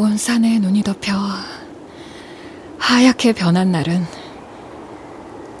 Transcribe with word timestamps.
온 0.00 0.16
산에 0.16 0.58
눈이 0.60 0.82
덮여 0.82 1.12
하얗게 2.78 3.34
변한 3.34 3.70
날은 3.70 4.06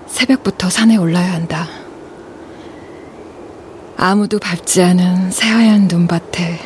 새벽부터 0.06 0.70
산에 0.70 0.96
올라야 0.96 1.34
한다. 1.34 1.68
아무도 3.98 4.38
밟지 4.38 4.80
않은 4.80 5.30
새하얀 5.30 5.88
눈밭에 5.88 6.58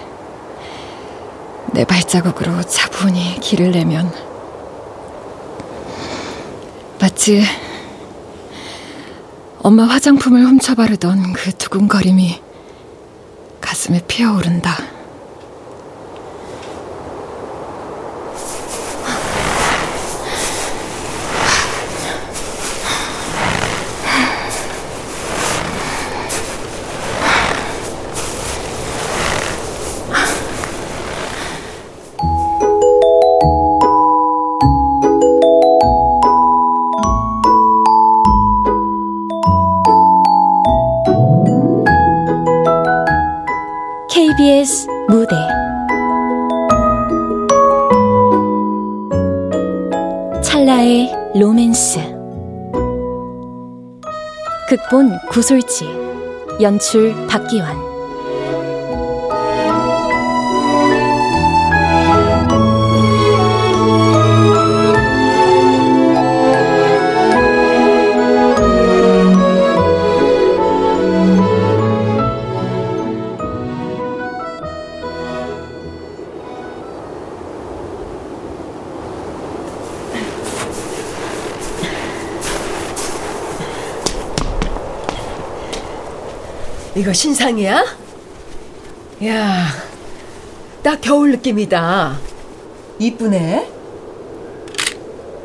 내 1.73 1.85
발자국으로 1.85 2.63
차분히 2.63 3.41
길을 3.41 3.73
내면 3.73 4.09
마치 7.01 7.43
엄마 9.59 9.83
화장품을 9.83 10.47
훔쳐 10.47 10.77
바르던 10.77 11.33
그 11.33 11.51
두근거림이 11.51 12.41
가슴에 13.61 14.01
피어오른다. 14.07 14.94
찰나의 50.55 51.11
로맨스. 51.35 51.99
극본 54.69 55.19
구솔지 55.29 55.85
연출 56.61 57.13
박기환 57.27 57.84
이거 87.05 87.13
신상이야? 87.13 87.85
야, 89.27 89.67
딱 90.83 90.99
겨울 91.03 91.33
느낌이다. 91.33 92.17
이쁘네. 92.99 93.69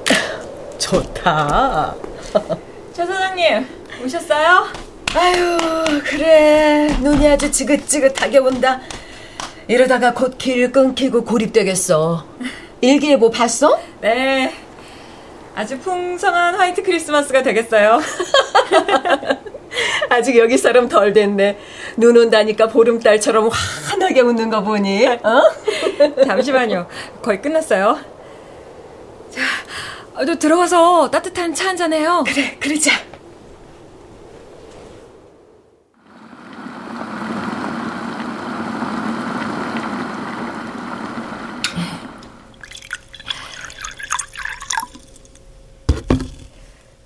좋다. 0.79 1.95
최 2.95 3.05
사장님, 3.05 3.67
오셨어요? 4.05 4.67
아유, 5.13 5.57
그래. 6.05 6.95
눈이 7.01 7.27
아주 7.27 7.51
지긋지긋하게 7.51 8.37
온다. 8.37 8.79
이러다가 9.67 10.13
곧 10.13 10.37
길 10.37 10.71
끊기고 10.71 11.25
고립되겠어. 11.25 12.25
일기예보 12.79 13.31
봤어? 13.31 13.77
네. 13.99 14.55
아주 15.55 15.77
풍성한 15.79 16.55
화이트 16.55 16.83
크리스마스가 16.83 17.43
되겠어요. 17.43 17.99
아직 20.11 20.37
여기 20.37 20.57
사람 20.57 20.87
덜 20.87 21.13
됐네. 21.13 21.57
눈 21.97 22.17
온다니까 22.17 22.67
보름달처럼 22.67 23.49
환하게 23.49 24.21
웃는 24.21 24.49
거 24.49 24.63
보니. 24.63 25.05
어? 25.07 25.41
잠시만요. 26.25 26.87
거의 27.21 27.41
끝났어요. 27.41 27.99
자, 29.29 29.41
어, 30.15 30.25
또 30.25 30.37
들어가서 30.37 31.11
따뜻한 31.11 31.53
차 31.53 31.69
한잔 31.69 31.93
해요. 31.93 32.23
그래, 32.25 32.57
그러자. 32.59 32.91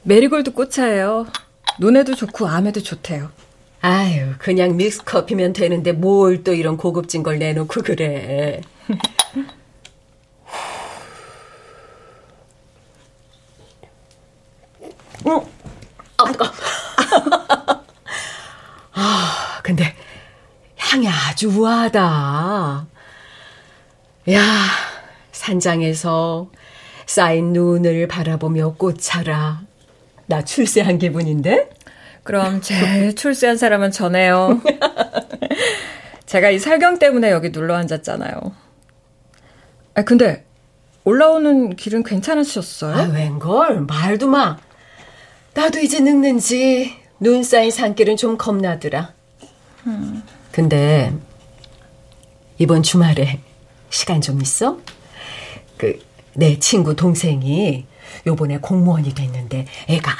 메리골드 0.05 0.51
꽃차예요. 0.51 1.27
눈에도 1.79 2.15
좋고 2.15 2.47
암에도 2.47 2.81
좋대요. 2.81 3.31
아유, 3.81 4.33
그냥 4.39 4.77
믹스 4.77 5.03
커피면 5.03 5.53
되는데 5.53 5.91
뭘 5.91 6.43
또 6.43 6.53
이런 6.53 6.77
고급진 6.77 7.23
걸 7.23 7.39
내놓고 7.39 7.81
그래. 7.81 8.61
응. 15.25 15.41
아, 16.17 16.23
아, 18.93 19.59
근데 19.63 19.95
향이 20.77 21.07
아주 21.07 21.49
우아하다. 21.49 22.87
야, 24.31 24.41
산장에서 25.31 26.49
쌓인 27.05 27.53
눈을 27.53 28.07
바라보며 28.07 28.75
꽃차라. 28.75 29.61
나 30.33 30.43
출세한 30.43 30.97
기분인데? 30.97 31.69
그럼 32.23 32.59
제일 32.61 33.15
출세한 33.15 33.55
사람은 33.55 33.91
저네요. 33.91 34.61
제가 36.25 36.49
이 36.49 36.57
살경 36.57 36.97
때문에 36.97 37.29
여기 37.29 37.51
눌러 37.51 37.75
앉았잖아요. 37.75 38.33
아, 39.93 40.01
근데 40.01 40.43
올라오는 41.03 41.75
길은 41.75 42.01
괜찮으셨어요? 42.01 42.95
아, 42.95 43.03
웬걸? 43.13 43.81
말도 43.81 44.27
마. 44.27 44.57
나도 45.53 45.77
이제 45.79 45.99
늙는지 45.99 46.95
눈 47.19 47.43
쌓인 47.43 47.69
산길은 47.69 48.17
좀 48.17 48.35
겁나더라. 48.35 49.13
음. 49.85 50.23
근데 50.51 51.13
이번 52.57 52.81
주말에 52.81 53.39
시간 53.91 54.19
좀 54.19 54.41
있어? 54.41 54.79
그 55.77 56.13
내 56.35 56.57
친구 56.59 56.95
동생이 56.95 57.85
요번에 58.25 58.57
공무원이 58.59 59.13
됐는데 59.13 59.67
애가 59.89 60.11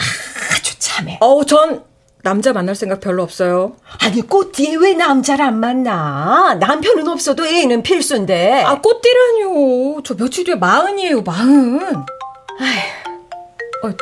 아주 0.56 0.78
참해. 0.80 1.18
어우, 1.22 1.46
전 1.46 1.84
남자 2.24 2.54
만날 2.54 2.76
생각 2.76 3.02
별로 3.02 3.22
없어요. 3.24 3.76
아니, 4.02 4.22
꽃띠에 4.22 4.76
왜 4.76 4.94
남자를 4.94 5.44
안 5.44 5.60
만나? 5.60 6.56
남편은 6.60 7.08
없어도 7.10 7.46
애는 7.46 7.84
필수인데. 7.84 8.64
아, 8.64 8.80
꽃띠라니요. 8.80 10.02
저 10.04 10.16
며칠 10.16 10.46
뒤에 10.46 10.56
마흔이에요, 10.56 11.22
마흔. 11.24 11.82
아휴. 11.84 13.90
어, 13.90 13.94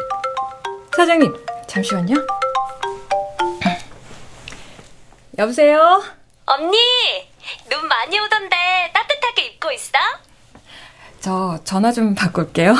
사장님, 0.95 1.33
잠시만요. 1.67 2.15
여보세요? 5.39 6.03
언니, 6.45 6.77
눈 7.69 7.87
많이 7.87 8.19
오던데 8.19 8.55
따뜻하게 8.93 9.45
입고 9.47 9.71
있어? 9.71 9.93
저 11.21 11.59
전화 11.63 11.91
좀 11.91 12.13
바꿀게요. 12.13 12.75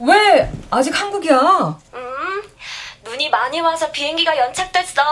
왜 0.00 0.50
아직 0.70 0.94
한국이야? 0.98 1.78
음, 1.94 2.42
눈이 3.04 3.30
많이 3.30 3.60
와서 3.60 3.90
비행기가 3.90 4.36
연착됐어. 4.36 5.02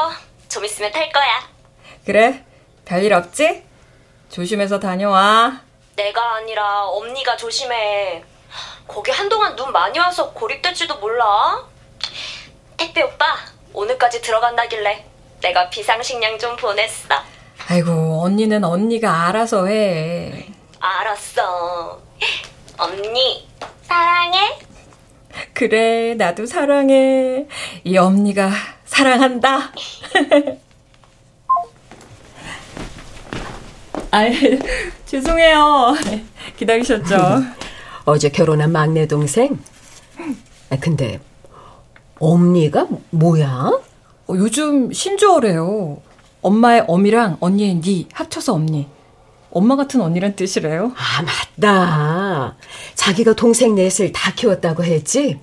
좀 0.49 0.65
있으면 0.65 0.93
탈 0.93 1.11
거야. 1.11 1.49
그래, 2.05 2.45
별일 2.85 3.13
없지? 3.15 3.65
조심해서 4.31 4.79
다녀와. 4.79 5.61
내가 5.97 6.37
아니라 6.37 6.89
언니가 6.89 7.37
조심해. 7.37 8.23
거기 8.87 9.11
한동안 9.11 9.57
눈 9.57 9.73
많이 9.73 9.99
와서 9.99 10.31
고립될지도 10.33 10.99
몰라. 10.99 11.65
택배 12.77 13.03
오빠, 13.03 13.37
오늘까지 13.73 14.21
들어간다길래 14.23 15.05
내가 15.41 15.69
비상식량 15.69 16.39
좀 16.39 16.55
보냈어. 16.57 17.09
아이고, 17.69 18.23
언니는 18.23 18.63
언니가 18.63 19.27
알아서 19.27 19.67
해. 19.67 20.47
알았어. 20.79 22.01
언니, 22.79 23.49
사랑해? 23.83 24.59
그래, 25.53 26.15
나도 26.15 26.47
사랑해. 26.47 27.47
이 27.85 27.97
언니가 27.97 28.51
사랑한다. 28.85 29.73
아, 34.11 34.25
죄송해요. 35.05 35.95
기다리셨죠? 36.57 37.43
어제 38.05 38.29
결혼한 38.29 38.73
막내 38.73 39.07
동생? 39.07 39.59
아, 40.71 40.77
근데, 40.81 41.21
엄니가 42.19 42.87
뭐야? 43.11 43.71
어, 44.29 44.35
요즘 44.35 44.93
신조어래요. 44.93 46.01
엄마의 46.43 46.85
엄이랑 46.87 47.39
언니의 47.41 47.75
니 47.81 48.09
합쳐서 48.13 48.55
엄니. 48.55 48.87
엄마 49.57 49.75
같은 49.75 50.03
언니란 50.03 50.37
뜻이래요. 50.37 50.93
아, 50.95 51.23
맞다. 51.23 52.57
자기가 52.95 53.33
동생 53.33 53.75
넷을 53.75 54.13
다 54.13 54.35
키웠다고 54.35 54.85
했지? 54.85 55.41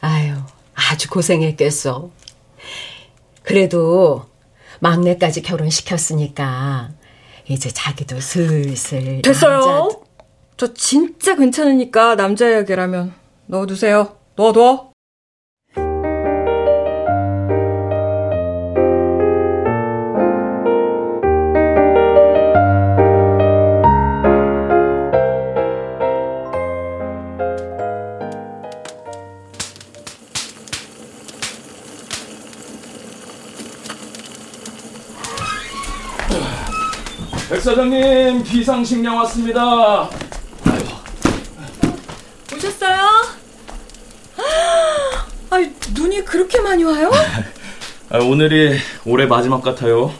아유, 0.00 0.34
아주 0.74 1.08
고생했겠어. 1.08 2.10
그래도 3.44 4.26
막내까지 4.80 5.42
결혼시켰으니까 5.42 6.90
이제 7.46 7.70
자기도 7.70 8.20
슬슬 8.20 9.22
됐어요. 9.22 9.60
남자... 9.60 10.00
저 10.56 10.74
진짜 10.74 11.36
괜찮으니까 11.36 12.16
남자 12.16 12.48
이야기라면 12.48 13.14
넣어두세요. 13.46 14.16
넣어둬. 14.34 14.89
백 37.50 37.60
사장님 37.60 38.44
비상식량 38.44 39.16
왔습니다. 39.18 40.08
오셨어요? 42.54 42.98
아, 45.50 45.56
눈이 45.92 46.24
그렇게 46.24 46.60
많이 46.60 46.84
와요? 46.84 47.10
아, 48.10 48.18
오늘이 48.18 48.78
올해 49.04 49.26
마지막 49.26 49.62
같아요. 49.62 50.12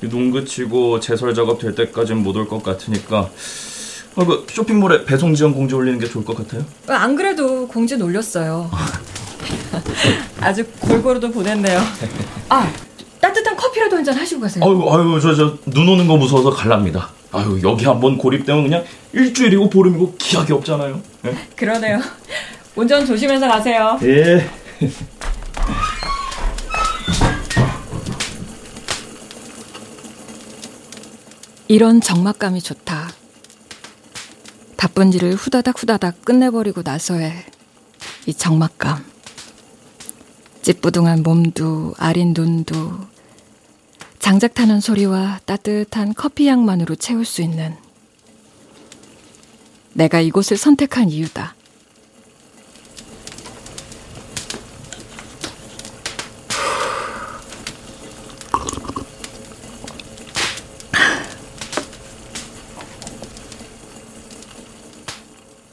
눈 0.00 0.30
그치고 0.30 1.00
제설 1.00 1.34
작업 1.34 1.58
될 1.58 1.74
때까진 1.74 2.18
못 2.18 2.36
올 2.36 2.46
것 2.46 2.62
같으니까 2.62 3.30
아, 4.14 4.24
그 4.24 4.46
쇼핑몰에 4.48 5.04
배송 5.04 5.34
지원 5.34 5.54
공지 5.54 5.74
올리는 5.74 5.98
게 5.98 6.06
좋을 6.06 6.24
것 6.24 6.36
같아요. 6.36 6.64
안 6.86 7.16
그래도 7.16 7.66
공지 7.66 7.96
올렸어요. 7.96 8.70
아주 10.40 10.64
골고루도 10.80 11.32
보냈네요. 11.32 11.80
아, 12.48 12.72
커피라도 13.86 13.96
한 13.96 14.04
잔 14.04 14.16
하시고 14.16 14.40
가세요. 14.40 14.64
아유, 14.64 14.84
아유, 14.90 15.20
저, 15.20 15.34
저, 15.34 15.56
눈 15.66 15.88
오는 15.88 16.06
거 16.06 16.16
무서워서 16.16 16.50
갈랍니다. 16.50 17.10
아유, 17.32 17.58
여기 17.62 17.84
한번 17.84 18.16
고립되면 18.18 18.62
그냥 18.64 18.84
일주일이고 19.12 19.70
보름이고 19.70 20.14
기약이 20.18 20.52
없잖아요. 20.52 21.00
네? 21.22 21.36
그러네요. 21.56 22.00
운전 22.76 23.04
조심해서 23.06 23.48
가세요. 23.48 23.98
예. 24.02 24.48
이런 31.68 32.00
적막감이 32.00 32.60
좋다. 32.62 33.10
바쁜 34.76 35.12
일을 35.12 35.34
후다닥 35.34 35.82
후다닥 35.82 36.24
끝내버리고 36.24 36.82
나서의 36.84 37.32
이 38.26 38.34
적막감. 38.34 39.04
찌뿌둥한 40.62 41.22
몸도 41.22 41.94
아린 41.98 42.32
눈도 42.36 42.76
장작 44.26 44.54
타는 44.54 44.80
소리와 44.80 45.38
따뜻한 45.44 46.12
커피 46.12 46.48
향만으로 46.48 46.96
채울 46.96 47.24
수 47.24 47.42
있는 47.42 47.76
내가 49.92 50.20
이곳을 50.20 50.56
선택한 50.56 51.10
이유다. 51.10 51.54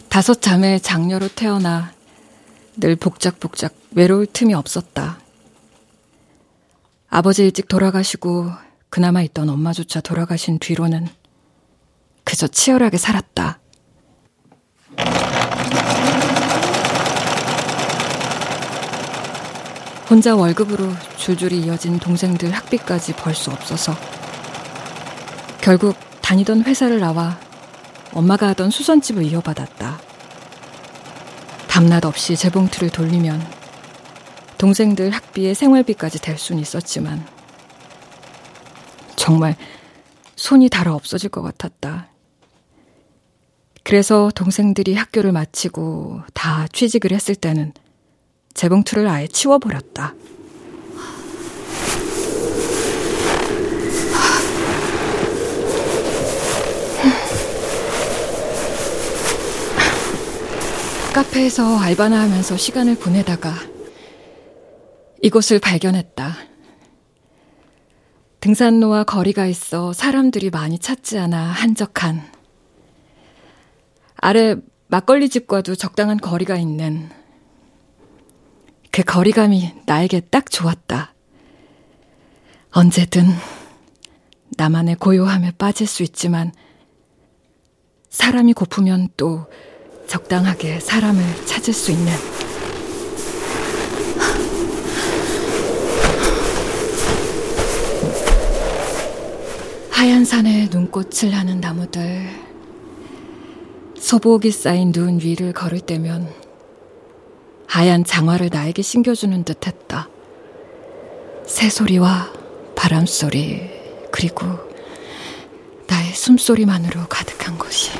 다섯 0.09 0.43
자매의 0.43 0.79
장녀로 0.79 1.29
태어나 1.29 1.91
늘 2.77 2.95
복작복작 2.95 3.73
외로울 3.95 4.27
틈이 4.27 4.53
없었다. 4.53 5.22
아버지 7.15 7.43
일찍 7.43 7.67
돌아가시고 7.67 8.49
그나마 8.89 9.21
있던 9.21 9.47
엄마조차 9.47 10.01
돌아가신 10.01 10.57
뒤로는 10.57 11.07
그저 12.23 12.47
치열하게 12.47 12.97
살았다. 12.97 13.59
혼자 20.09 20.35
월급으로 20.35 20.91
줄줄이 21.15 21.59
이어진 21.59 21.99
동생들 21.99 22.49
학비까지 22.49 23.13
벌 23.13 23.35
수 23.35 23.51
없어서 23.51 23.95
결국 25.61 25.95
다니던 26.23 26.63
회사를 26.63 26.99
나와 26.99 27.37
엄마가 28.11 28.47
하던 28.47 28.71
수선집을 28.71 29.21
이어받았다. 29.25 29.99
밤낮 31.67 32.05
없이 32.05 32.35
재봉틀을 32.35 32.89
돌리면 32.89 33.62
동생들 34.63 35.09
학비에 35.09 35.53
생활비까지 35.53 36.21
댈 36.21 36.37
수는 36.37 36.61
있었지만 36.61 37.21
정말 39.17 39.57
손이 40.37 40.69
닳아 40.69 40.93
없어질 40.93 41.29
것 41.29 41.41
같았다. 41.41 42.07
그래서 43.83 44.31
동생들이 44.33 44.95
학교를 44.95 45.33
마치고 45.33 46.21
다 46.33 46.65
취직을 46.71 47.11
했을 47.11 47.35
때는 47.35 47.73
재봉틀을 48.53 49.05
아예 49.05 49.27
치워버렸다. 49.27 50.13
카페에서 61.13 61.77
알바나 61.79 62.21
하면서 62.21 62.55
시간을 62.55 62.95
보내다가 62.95 63.72
이곳을 65.23 65.59
발견했다. 65.59 66.35
등산로와 68.41 69.05
거리가 69.05 69.45
있어 69.45 69.93
사람들이 69.93 70.49
많이 70.49 70.77
찾지 70.77 71.17
않아 71.17 71.41
한적한 71.41 72.21
아래 74.17 74.57
막걸리 74.87 75.29
집과도 75.29 75.75
적당한 75.75 76.17
거리가 76.17 76.57
있는 76.57 77.09
그 78.91 79.01
거리감이 79.01 79.73
나에게 79.85 80.19
딱 80.29 80.51
좋았다. 80.51 81.13
언제든 82.71 83.25
나만의 84.57 84.95
고요함에 84.95 85.51
빠질 85.51 85.87
수 85.87 86.03
있지만 86.03 86.51
사람이 88.09 88.51
고프면 88.51 89.07
또 89.15 89.45
적당하게 90.05 90.81
사람을 90.81 91.45
찾을 91.45 91.73
수 91.73 91.91
있는 91.91 92.11
하얀 100.03 100.25
산에 100.25 100.67
눈꽃을 100.69 101.33
하는 101.33 101.61
나무들, 101.61 102.27
소복이 103.97 104.51
쌓인 104.51 104.91
눈 104.91 105.21
위를 105.21 105.53
걸을 105.53 105.79
때면 105.79 106.29
하얀 107.67 108.03
장화를 108.03 108.49
나에게 108.51 108.81
신겨주는 108.81 109.45
듯 109.45 109.65
했다. 109.65 110.09
새소리와 111.47 112.33
바람소리, 112.75 113.69
그리고 114.11 114.45
나의 115.87 116.13
숨소리만으로 116.13 117.07
가득한 117.07 117.57
곳이. 117.57 117.91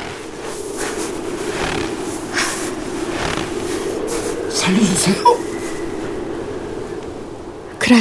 살려주세요. 4.50 5.24
그래. 7.80 7.96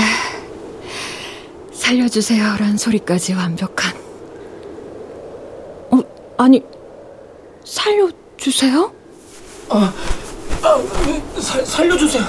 살려주세요란 1.92 2.78
소리까지 2.78 3.34
완벽한. 3.34 3.94
어, 5.90 6.00
아니, 6.38 6.62
살려주세요? 7.64 8.92
아, 9.68 9.92
아 10.62 10.82
살, 11.38 11.66
살려주세요. 11.66 12.24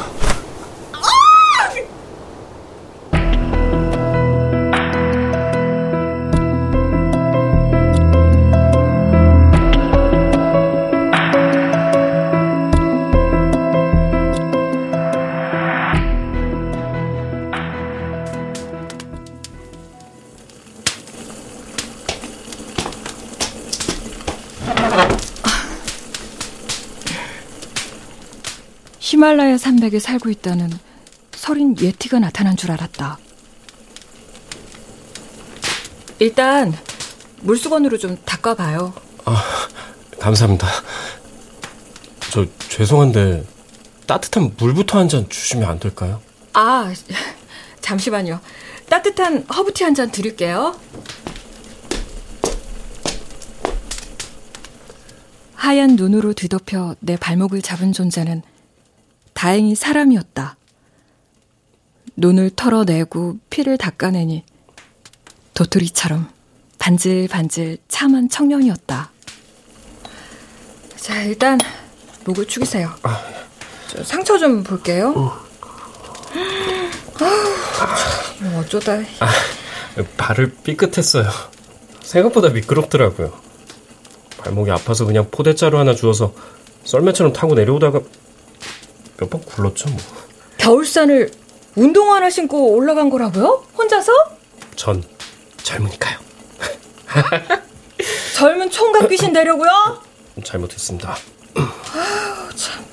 히말라야 29.17 29.59
산맥에 29.59 29.99
살고 29.99 30.31
있다는 30.31 30.71
서린 31.35 31.75
예티가 31.79 32.17
나타난 32.17 32.57
줄 32.57 32.71
알았다. 32.71 33.19
일단 36.17 36.73
물수건으로 37.41 37.99
좀 37.99 38.17
닦아봐요. 38.25 38.91
아, 39.25 39.43
감사합니다. 40.19 40.67
저 42.31 42.47
죄송한데 42.69 43.45
따뜻한 44.07 44.55
물부터 44.57 44.97
한 44.97 45.07
잔 45.07 45.29
주시면 45.29 45.69
안 45.69 45.77
될까요? 45.79 46.19
아, 46.53 46.91
잠시만요. 47.81 48.39
따뜻한 48.89 49.43
허브티 49.43 49.83
한 49.83 49.93
잔 49.93 50.09
드릴게요. 50.09 50.75
하얀 55.53 55.97
눈으로 55.97 56.33
뒤덮여 56.33 56.95
내 56.99 57.15
발목을 57.15 57.61
잡은 57.61 57.93
존재는 57.93 58.41
다행히 59.43 59.75
사람이었다. 59.75 60.55
눈을 62.15 62.51
털어내고 62.51 63.39
피를 63.49 63.77
닦아내니 63.77 64.45
도토리처럼 65.53 66.29
반질반질 66.79 67.79
참한 67.89 68.29
청년이었다. 68.29 69.11
자, 70.95 71.21
일단 71.23 71.59
목을 72.23 72.47
축이세요. 72.47 72.89
저 73.89 74.01
상처 74.05 74.37
좀 74.37 74.63
볼게요. 74.63 75.13
아, 77.19 78.59
어쩌다. 78.59 78.93
아, 79.19 79.29
발을 80.15 80.55
삐끗했어요. 80.63 81.29
생각보다 82.01 82.47
미끄럽더라고요. 82.47 83.33
발목이 84.37 84.71
아파서 84.71 85.03
그냥 85.03 85.27
포대자루 85.29 85.77
하나 85.77 85.93
주워서 85.93 86.33
썰매처럼 86.85 87.33
타고 87.33 87.55
내려오다가 87.55 87.99
몇 89.23 89.29
번 89.29 89.41
굴렀죠, 89.41 89.89
뭐. 89.89 89.97
겨울산을 90.57 91.31
운동 91.75 92.11
화나 92.11 92.29
신고 92.29 92.73
올라간 92.75 93.09
거라고요? 93.09 93.65
혼자서? 93.77 94.11
전 94.75 95.03
젊으니까요. 95.63 96.19
젊은 98.35 98.69
총각 98.69 99.07
귀신 99.09 99.31
되려고요? 99.33 99.69
잘못했습니다. 100.43 101.15
아유, 101.55 102.49
참. 102.55 102.83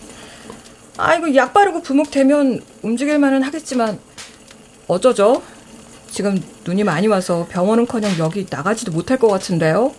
아이고, 0.97 1.35
약 1.35 1.53
바르고 1.53 1.83
부목되면 1.83 2.61
움직일 2.83 3.19
만은 3.19 3.43
하겠지만, 3.43 3.99
어쩌죠? 4.87 5.43
지금 6.11 6.43
눈이 6.65 6.85
많이 6.85 7.07
와서 7.07 7.47
병원은 7.51 7.87
커녕 7.87 8.17
여기 8.19 8.47
나가지도 8.49 8.93
못할 8.93 9.19
것 9.19 9.29
같은데요? 9.29 9.95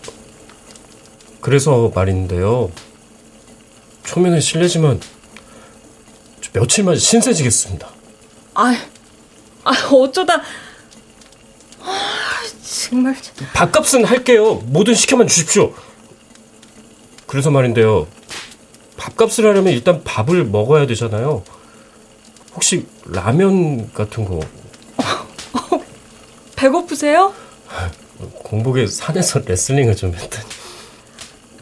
그래서 1.42 1.92
말인데요. 1.96 2.72
초면에 4.04 4.40
실례지만, 4.40 5.00
며칠만 6.54 6.98
신세지겠습니다. 6.98 7.88
아, 8.54 8.76
아 9.64 9.72
어쩌다. 9.92 10.42
아, 11.80 12.42
정말. 12.64 13.16
밥값은 13.54 14.06
할게요. 14.06 14.56
뭐든 14.66 14.94
시켜만 14.96 15.28
주십시오. 15.28 15.74
그래서 17.28 17.50
말인데요. 17.52 18.08
밥값을 18.98 19.46
하려면 19.46 19.74
일단 19.74 20.04
밥을 20.04 20.46
먹어야 20.46 20.86
되잖아요. 20.88 21.44
혹시 22.54 22.86
라면 23.06 23.92
같은 23.94 24.26
거? 24.26 24.40
배고프세요? 26.56 27.34
공복에 28.44 28.86
산에서 28.86 29.40
레슬링을 29.40 29.96
좀 29.96 30.14
했더니. 30.14 30.46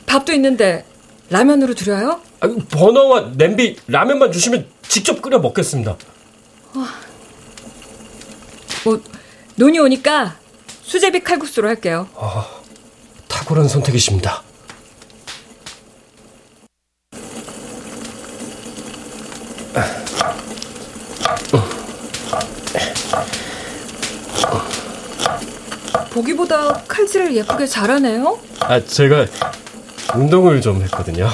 밥도 0.08 0.34
있는데 0.34 0.84
라면으로 1.30 1.76
드려요? 1.76 2.20
아, 2.42 2.48
버너와 2.72 3.32
냄비, 3.36 3.76
라면만 3.88 4.32
주시면 4.32 4.68
직접 4.88 5.22
끓여 5.22 5.40
먹겠습니다. 5.40 5.96
뭐 8.86 9.02
눈이 9.58 9.78
오니까 9.80 10.38
수제비 10.82 11.22
칼국수로 11.22 11.68
할게요. 11.68 12.08
아, 12.16 12.48
탁월한 13.28 13.68
선택이십니다. 13.68 14.44
보기보다 26.12 26.82
칼질을 26.88 27.36
예쁘게 27.36 27.66
잘하네요. 27.66 28.40
아, 28.62 28.84
제가 28.84 29.26
운동을 30.16 30.60
좀 30.62 30.82
했거든요. 30.84 31.30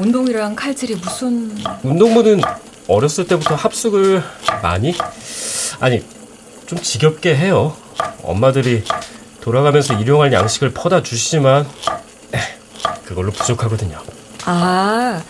운동이랑 0.00 0.56
칼질이 0.56 0.94
무슨... 0.94 1.54
운동부는 1.82 2.40
어렸을 2.88 3.26
때부터 3.26 3.54
합숙을 3.54 4.22
많이? 4.62 4.94
아니, 5.78 6.02
좀 6.66 6.80
지겹게 6.80 7.36
해요. 7.36 7.76
엄마들이 8.22 8.82
돌아가면서 9.42 9.92
일용할 9.94 10.32
양식을 10.32 10.72
퍼다 10.72 11.02
주시지만 11.02 11.68
그걸로 13.04 13.30
부족하거든요. 13.30 14.00
아, 14.46 15.22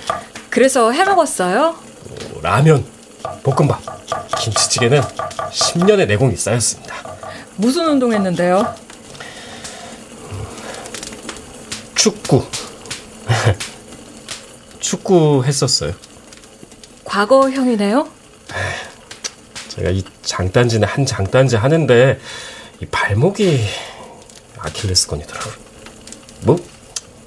그래서 0.50 0.92
해 0.92 1.02
먹었어요? 1.04 1.74
어, 1.74 2.40
라면, 2.40 2.84
볶음밥, 3.42 3.80
김치찌개는 4.38 5.00
10년의 5.00 6.06
내공이 6.06 6.36
쌓였습니다. 6.36 6.94
무슨 7.56 7.88
운동했는데요? 7.88 8.72
축구. 11.96 12.44
축구 14.90 15.44
했었어요. 15.44 15.92
과거형이네요? 17.04 18.08
제가 19.68 19.90
이 19.90 20.02
장단지는 20.22 20.88
한 20.88 21.06
장단지 21.06 21.54
하는데 21.54 22.18
이 22.80 22.86
발목이 22.86 23.60
아킬레스건이더라고요. 24.58 25.54
뭐 26.40 26.56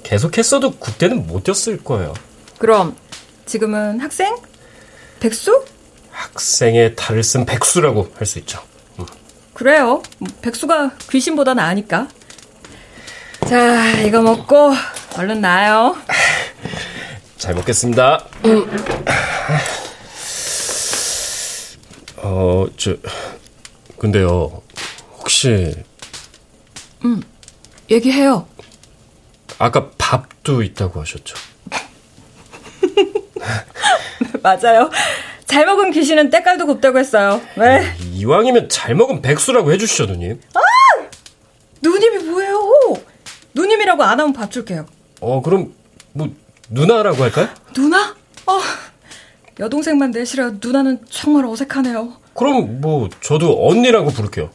계속했어도 0.02 0.72
국대는 0.72 1.26
못 1.26 1.44
뛰었을 1.44 1.82
거예요. 1.82 2.12
그럼 2.58 2.96
지금은 3.46 3.98
학생? 4.00 4.36
백수? 5.20 5.64
학생의 6.10 6.96
탈을 6.96 7.22
쓴 7.22 7.46
백수라고 7.46 8.12
할 8.18 8.26
수 8.26 8.38
있죠. 8.40 8.60
음. 8.98 9.06
그래요. 9.54 10.02
백수가 10.42 10.98
귀신보다 11.10 11.54
나으니까. 11.54 12.08
자, 13.48 13.90
이거 14.02 14.20
먹고 14.20 14.74
얼른 15.16 15.40
나요. 15.40 15.96
잘 17.44 17.54
먹겠습니다. 17.56 18.24
어, 22.16 22.64
저, 22.78 22.96
근데요, 23.98 24.62
혹시. 25.18 25.74
음, 27.04 27.22
얘기해요. 27.90 28.48
아까 29.58 29.90
밥도 29.98 30.62
있다고 30.62 31.02
하셨죠? 31.02 31.36
맞아요. 34.42 34.88
잘 35.44 35.66
먹은 35.66 35.90
귀신은 35.90 36.30
때깔도 36.30 36.64
곱다고 36.64 36.98
했어요. 36.98 37.42
왜? 37.58 37.94
이왕이면 38.10 38.70
잘 38.70 38.94
먹은 38.94 39.20
백수라고 39.20 39.70
해주시죠, 39.70 40.06
누님. 40.06 40.40
아! 40.54 40.60
누님이 41.82 42.24
뭐예요? 42.24 42.58
누님이라고 43.52 44.02
안 44.02 44.18
하면 44.18 44.32
밥 44.32 44.50
줄게요. 44.50 44.86
어, 45.20 45.42
그럼, 45.42 45.74
뭐, 46.14 46.34
누나라고 46.70 47.22
할까요? 47.22 47.48
누나? 47.74 48.14
어, 48.46 48.60
여동생만 49.60 50.10
내시라 50.10 50.52
누나는 50.60 51.04
정말 51.10 51.44
어색하네요. 51.46 52.14
그럼 52.34 52.80
뭐 52.80 53.08
저도 53.20 53.68
언니라고 53.68 54.10
부를게요. 54.10 54.50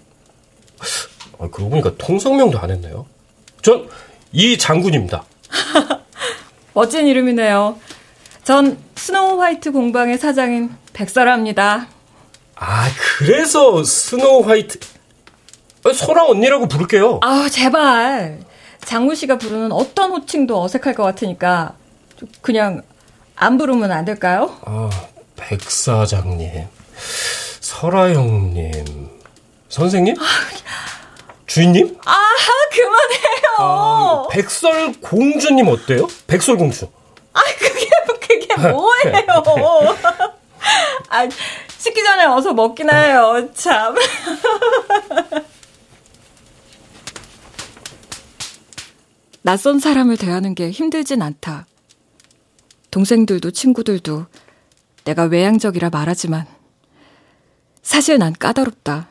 아, 1.39 1.47
그러고 1.49 1.69
보니까 1.69 1.93
통성명도 1.97 2.59
안 2.59 2.71
했네요. 2.71 3.05
전 3.61 3.87
이 4.31 4.59
장군입니다. 4.59 5.23
멋진 6.75 7.07
이름이네요. 7.07 7.79
전 8.43 8.77
Snow 8.95 9.41
White 9.41 9.71
공방의 9.71 10.19
사장인 10.19 10.69
백설아입니다. 10.93 11.87
아, 12.55 12.87
그래서 13.17 13.83
Snow 13.83 14.48
White 14.48 14.79
설아 15.95 16.25
언니라고 16.27 16.67
부를게요. 16.67 17.21
아, 17.23 17.47
제발. 17.49 18.39
장군 18.81 19.15
씨가 19.15 19.37
부르는 19.39 19.71
어떤 19.71 20.11
호칭도 20.11 20.61
어색할 20.61 20.93
것 20.93 21.03
같으니까 21.03 21.73
그냥 22.41 22.81
안 23.35 23.57
부르면 23.57 23.91
안 23.91 24.05
될까요? 24.05 24.57
아, 24.65 24.89
백 25.35 25.61
사장님, 25.61 26.67
설아 27.61 28.13
형님, 28.13 29.09
선생님? 29.69 30.15
주인님? 31.47 31.97
아, 32.05 32.15
그만해요. 32.71 33.55
아, 33.57 34.27
백설 34.31 34.93
공주님 35.01 35.67
어때요? 35.67 36.07
백설 36.27 36.57
공주. 36.57 36.88
아, 37.33 37.41
그게 37.57 37.89
그게 38.29 38.55
뭐예요? 38.55 39.95
아, 41.09 41.27
식기 41.77 42.03
전에 42.03 42.25
어서 42.25 42.53
먹긴 42.53 42.89
해요. 42.91 43.49
참. 43.55 43.95
낯선 49.41 49.79
사람을 49.79 50.17
대하는 50.17 50.53
게 50.53 50.69
힘들진 50.69 51.21
않다. 51.21 51.65
동생들도 52.91 53.51
친구들도 53.51 54.25
내가 55.05 55.24
외향적이라 55.24 55.89
말하지만 55.89 56.46
사실 57.81 58.17
난 58.17 58.34
까다롭다. 58.34 59.08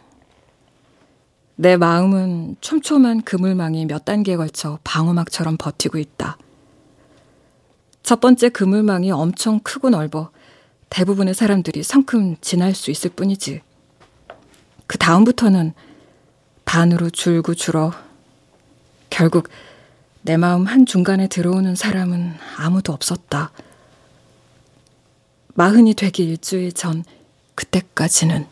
내 1.57 1.77
마음은 1.77 2.57
촘촘한 2.61 3.23
그물망이 3.23 3.87
몇 3.87 4.05
단계에 4.05 4.37
걸쳐 4.37 4.79
방어막처럼 4.85 5.57
버티고 5.57 5.99
있다. 5.99 6.39
첫 8.03 8.21
번째 8.21 8.49
그물망이 8.49 9.11
엄청 9.11 9.59
크고 9.61 9.91
넓어 9.91 10.31
대부분의 10.91 11.35
사람들이 11.35 11.83
성큼 11.83 12.37
지날 12.41 12.75
수 12.75 12.91
있을 12.91 13.11
뿐이지. 13.11 13.61
그 14.87 14.99
다음부터는 14.99 15.75
반으로 16.65 17.11
줄고 17.11 17.55
줄어 17.55 17.93
결국 19.11 19.49
내 20.23 20.37
마음 20.37 20.65
한중간에 20.65 21.27
들어오는 21.27 21.75
사람은 21.75 22.35
아무도 22.57 22.93
없었다. 22.93 23.51
마흔이 25.59 25.95
되기 25.95 26.23
일주일 26.23 26.71
전 26.71 27.03
그때까지는 27.57 28.47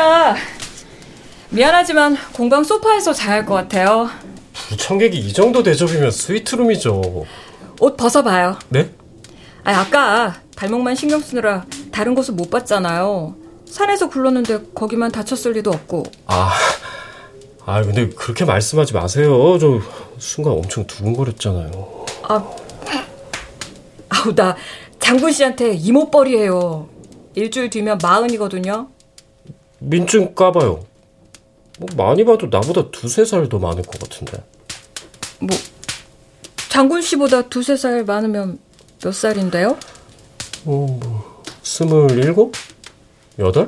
하나뿐이라 0.00 0.36
미안하지만 1.50 2.16
공방 2.32 2.64
소파에서 2.64 3.12
자야 3.12 3.34
할 3.36 3.46
것 3.46 3.54
같아요. 3.54 4.08
부청객이 4.52 5.18
이 5.18 5.32
정도 5.32 5.62
대접이면 5.62 6.10
스위트룸이죠. 6.10 7.24
옷 7.80 7.96
벗어봐요. 7.96 8.58
네? 8.68 8.90
아 9.64 9.72
아까 9.80 10.40
발목만 10.56 10.94
신경 10.94 11.20
쓰느라 11.20 11.64
다른 11.92 12.14
곳은 12.14 12.36
못 12.36 12.50
봤잖아요. 12.50 13.34
산에서 13.66 14.08
굴렀는데 14.08 14.60
거기만 14.74 15.12
다쳤을 15.12 15.52
리도 15.52 15.70
없고. 15.70 16.04
아, 16.26 16.52
아 17.66 17.82
근데 17.82 18.08
그렇게 18.10 18.44
말씀하지 18.44 18.94
마세요. 18.94 19.58
저 19.58 19.80
순간 20.18 20.54
엄청 20.54 20.86
두근거렸잖아요. 20.86 22.04
아, 22.24 22.44
아우 24.08 24.34
나 24.34 24.56
장군 24.98 25.32
씨한테 25.32 25.72
이모뻘이에요. 25.74 26.88
일주일 27.34 27.70
뒤면 27.70 27.98
마흔이거든요. 28.02 28.88
민증 29.80 30.34
까봐요. 30.34 30.84
뭐 31.78 31.88
많이 31.96 32.24
봐도 32.24 32.46
나보다 32.50 32.90
두세 32.90 33.24
살 33.24 33.48
더 33.48 33.58
많을 33.58 33.82
것 33.82 33.98
같은데. 33.98 34.42
뭐 35.40 35.56
장군 36.68 37.00
씨보다 37.02 37.48
두세 37.48 37.76
살 37.76 38.04
많으면 38.04 38.58
몇 39.02 39.12
살인데요? 39.14 39.78
어, 40.66 40.86
뭐 41.00 41.42
스물일곱? 41.62 42.52
여덟? 43.38 43.66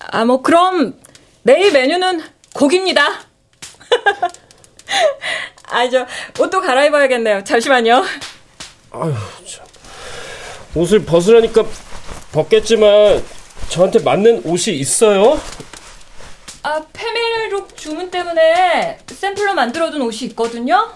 아, 0.00 0.24
뭐 0.24 0.40
그럼 0.42 0.98
내일 1.42 1.72
메뉴는 1.72 2.22
고기입니다. 2.54 3.06
아, 5.68 5.88
저 5.90 6.06
옷도 6.40 6.60
갈아입어야겠네요. 6.60 7.44
잠시만요. 7.44 8.02
아휴, 8.92 9.12
참. 9.46 9.66
옷을 10.74 11.04
벗으라니까 11.04 11.64
벗겠지만 12.32 13.22
저한테 13.74 13.98
맞는 13.98 14.42
옷이 14.44 14.76
있어요? 14.78 15.40
아, 16.62 16.80
페메르룩 16.92 17.76
주문 17.76 18.08
때문에 18.08 19.00
샘플로 19.04 19.54
만들어둔 19.54 20.00
옷이 20.02 20.28
있거든요. 20.28 20.92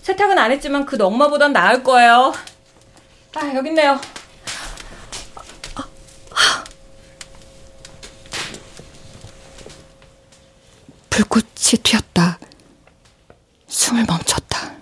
세탁은 0.00 0.38
안 0.38 0.52
했지만 0.52 0.86
그 0.86 0.94
넉마보단 0.94 1.52
나을 1.52 1.82
거예요. 1.82 2.32
아, 3.34 3.52
여기 3.56 3.70
있네요. 3.70 4.00
불꽃이 11.10 11.82
튀었다. 11.82 12.38
숨을 13.66 14.04
멈췄다. 14.04 14.76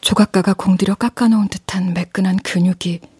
조각가가 0.00 0.54
공들여 0.54 0.96
깎아놓은 0.96 1.46
듯한 1.48 1.94
매끈한 1.94 2.38
근육이 2.38 3.19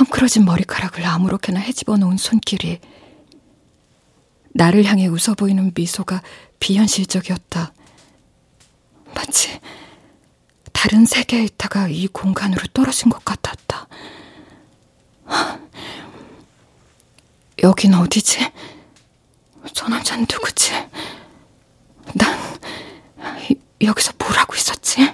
헝클어진 0.00 0.44
머리카락을 0.44 1.04
아무렇게나 1.04 1.60
헤집어 1.60 1.96
놓은 1.96 2.16
손길이 2.18 2.80
나를 4.54 4.84
향해 4.84 5.06
웃어 5.06 5.34
보이는 5.36 5.72
미소가 5.74 6.22
비현실적이었다. 6.60 7.72
마치 9.14 9.60
다른 10.72 11.04
세계에 11.04 11.44
있다가 11.44 11.88
이 11.88 12.06
공간으로 12.06 12.62
떨어진 12.72 13.10
것 13.10 13.24
같았다. 13.24 13.88
여긴 17.64 17.94
어디지? 17.94 18.52
저 19.72 19.88
남자는 19.88 20.26
누구지? 20.30 20.72
난 22.14 22.38
여기서 23.82 24.12
뭘 24.18 24.38
하고 24.38 24.54
있었지? 24.54 25.12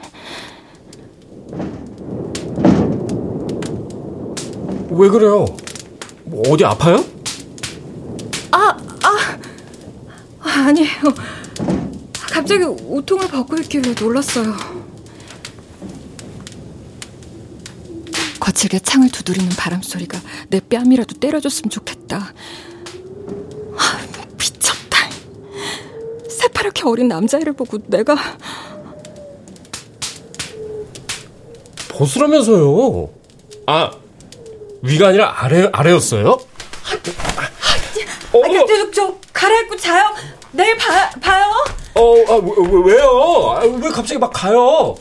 왜 4.90 5.08
그래요? 5.08 5.44
뭐 6.24 6.42
어디 6.48 6.64
아파요? 6.64 7.04
아, 8.50 8.76
아, 9.02 9.38
아니에요. 10.40 10.88
갑자기 12.14 12.64
우통을 12.64 13.28
벗고 13.28 13.56
있길래 13.56 13.94
놀랐어요. 13.98 14.54
거칠게 18.40 18.80
창을 18.80 19.10
두드리는 19.10 19.48
바람 19.56 19.82
소리가 19.82 20.20
내 20.48 20.60
뺨이라도 20.60 21.18
때려줬으면 21.18 21.70
좋겠다. 21.70 22.32
아, 23.76 24.00
미쳤다. 24.38 24.98
새파랗게 26.28 26.82
어린 26.84 27.08
남자애를 27.08 27.54
보고 27.54 27.78
내가 27.86 28.16
벗으라면서요. 31.88 33.08
아, 33.66 33.90
위가 34.84 35.08
아니라 35.08 35.34
아래 35.38 35.68
아래였어요? 35.72 36.28
어, 36.32 36.38
아, 38.44 38.48
저, 38.68 38.90
저 38.90 39.16
갈아입고 39.32 39.76
자요. 39.76 40.14
내일 40.52 40.76
봐, 40.76 41.10
봐요. 41.20 41.64
어, 41.94 42.14
아, 42.28 42.34
왜, 42.34 42.92
왜요? 42.92 43.56
아, 43.56 43.60
왜 43.64 43.88
갑자기 43.90 44.18
막 44.18 44.30
가요? 44.32 44.94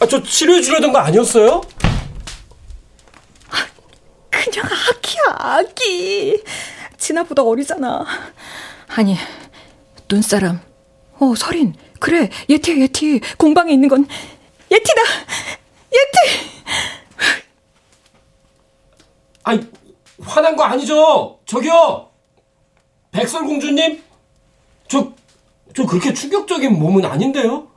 아, 0.00 0.06
저 0.06 0.22
치료해 0.22 0.60
주려던 0.60 0.92
거 0.92 0.98
아니었어요? 0.98 1.62
그냥 4.30 4.66
아기야, 4.66 5.22
아기. 5.38 6.42
진아보다 6.98 7.42
어리잖아. 7.42 8.04
아니, 8.88 9.16
눈사람. 10.10 10.60
어, 11.18 11.34
설인. 11.36 11.74
그래, 11.98 12.28
예티야, 12.50 12.76
예티. 12.76 13.20
공방에 13.38 13.72
있는 13.72 13.88
건 13.88 14.06
예티다. 14.70 15.02
예티! 15.92 16.50
아니, 19.44 19.60
화난 20.20 20.56
거 20.56 20.64
아니죠? 20.64 21.38
저기요! 21.44 22.08
백설공주님? 23.12 24.02
저, 24.88 25.12
저 25.74 25.86
그렇게 25.86 26.12
충격적인 26.12 26.78
몸은 26.78 27.04
아닌데요? 27.04 27.68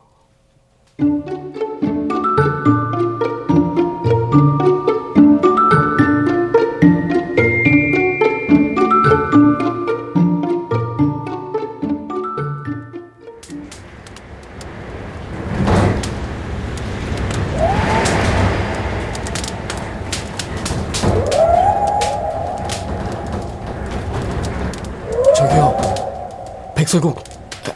백설공, 26.88 27.16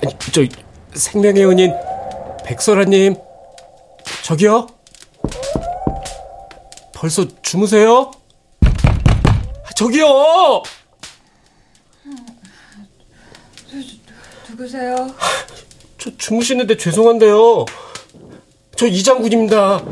아니, 0.01 0.15
저, 0.31 0.41
생명의 0.93 1.45
은인, 1.45 1.73
백설아님, 2.45 3.17
저기요? 4.23 4.67
벌써 6.95 7.27
주무세요? 7.41 8.09
저기요! 9.75 10.63
누구세요? 14.49 15.13
저 15.97 16.17
주무시는데 16.17 16.77
죄송한데요. 16.77 17.65
저 18.77 18.87
이장군입니다. 18.87 19.83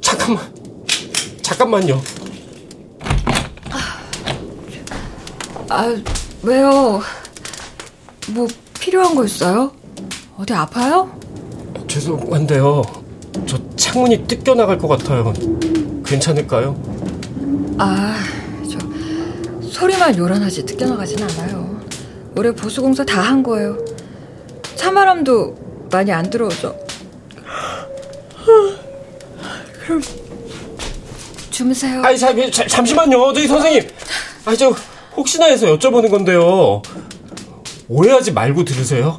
잠깐만, 0.00 0.54
잠깐만요. 1.42 2.00
아, 5.68 6.02
왜요? 6.44 7.02
뭐, 8.32 8.46
필요한 8.78 9.14
거 9.14 9.24
있어요? 9.24 9.72
어디 10.36 10.52
아파요? 10.52 11.10
죄송한데요. 11.88 12.82
저 13.46 13.58
창문이 13.76 14.26
뜯겨 14.26 14.54
나갈 14.54 14.78
것 14.78 14.88
같아요. 14.88 15.32
괜찮을까요? 16.04 16.76
아, 17.78 18.16
저 18.70 18.78
소리만 19.68 20.16
요란하지 20.16 20.64
뜯겨 20.66 20.86
나가진 20.86 21.22
않아요. 21.22 21.80
올해 22.36 22.52
보수공사 22.52 23.04
다 23.04 23.22
한 23.22 23.42
거예요. 23.42 23.76
찬바람도 24.76 25.88
많이 25.90 26.12
안 26.12 26.30
들어오죠. 26.30 26.76
그럼 29.84 30.02
주무세요. 31.50 32.02
아니 32.02 32.18
잠, 32.18 32.36
잠시만요, 32.50 33.32
저기 33.34 33.46
선생님. 33.48 33.88
아, 34.46 34.56
저 34.56 34.72
혹시나 35.16 35.46
해서 35.46 35.66
여쭤보는 35.76 36.10
건데요. 36.10 36.82
오해하지 37.90 38.32
말고 38.32 38.64
들으세요. 38.64 39.18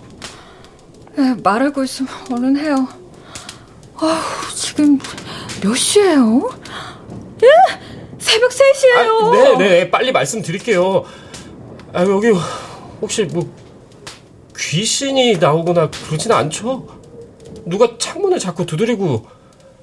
네, 1.18 1.36
말하고 1.44 1.84
있으면 1.84 2.10
얼른 2.32 2.58
해요. 2.58 2.88
아, 3.96 4.24
지금 4.56 4.98
몇 5.62 5.76
시예요? 5.76 6.50
예? 7.44 7.48
새벽 8.18 8.50
3시예요. 8.52 8.96
아, 8.96 9.32
네, 9.32 9.58
네, 9.58 9.92
빨리 9.92 10.14
말씀드릴게요. 10.14 11.04
아, 11.92 12.04
여기 12.04 12.32
혹시 13.02 13.26
뭐 13.26 13.54
귀신이 14.58 15.38
나오거나 15.38 15.90
그러진 15.90 16.32
않죠? 16.32 16.88
누가 17.66 17.98
창문을 17.98 18.40
자꾸 18.40 18.66
두드리고 18.66 19.28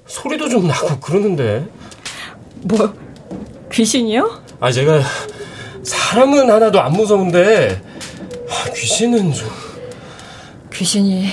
소리도 0.07 0.49
좀 0.49 0.67
나고 0.67 0.99
그러는데. 1.01 1.69
뭐 2.63 2.95
귀신이요? 3.71 4.45
아, 4.61 4.73
제가 4.73 5.03
사람은 5.83 6.51
하나도 6.51 6.81
안 6.81 6.93
무서운데 6.93 7.83
아, 8.51 8.71
귀신은 8.75 9.33
좀 9.33 9.51
귀신이 10.73 11.29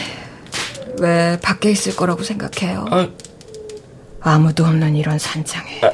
왜 0.99 1.37
밖에 1.41 1.71
있을 1.71 1.95
거라고 1.95 2.23
생각해요? 2.23 2.85
아, 2.89 3.07
아무도 4.21 4.63
없는 4.65 4.95
이런 4.95 5.19
산장에 5.19 5.81
아, 5.83 5.91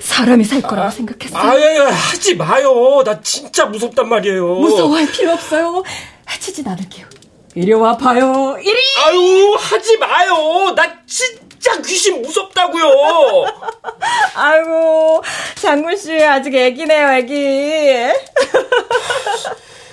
사람이 0.00 0.44
살 0.44 0.62
거라고 0.62 0.88
아, 0.88 0.90
생각했어요. 0.90 1.42
아야 1.42 1.86
하지 1.90 2.34
마요. 2.36 3.02
나 3.04 3.20
진짜 3.20 3.66
무섭단 3.66 4.08
말이에요. 4.08 4.46
무서워할 4.56 5.10
필요 5.10 5.32
없어요. 5.32 5.82
해치진 6.30 6.66
않을게요. 6.68 7.06
이리 7.54 7.72
와 7.72 7.96
봐요. 7.96 8.56
이리. 8.60 8.78
아유 9.06 9.54
하지 9.58 9.96
마요. 9.96 10.74
나 10.76 10.92
진짜 11.06 11.80
귀신 11.82 12.20
무섭다고요. 12.22 12.84
아이고 14.34 15.22
장군 15.56 15.96
씨 15.96 16.22
아직 16.22 16.54
애기네요 16.54 17.12
애기. 17.14 18.12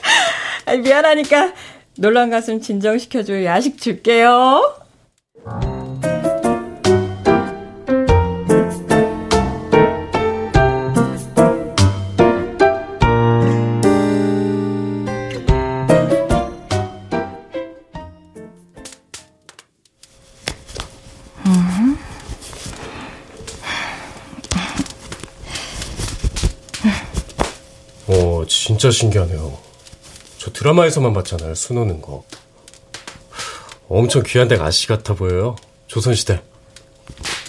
미안하니까 0.84 1.54
놀란 1.98 2.30
가슴 2.30 2.62
진정시켜줄 2.62 3.46
야식 3.46 3.80
줄게요. 3.80 4.84
어, 28.08 28.46
진짜 28.48 28.92
신기하네요. 28.92 29.73
저 30.44 30.52
드라마에서만 30.52 31.14
봤잖아요, 31.14 31.56
수 31.56 31.74
노는 31.74 32.02
거. 32.02 32.26
엄청 33.88 34.24
귀한 34.24 34.50
데 34.50 34.58
아씨 34.60 34.88
같아 34.88 35.14
보여요. 35.14 35.56
조선시대. 35.88 36.44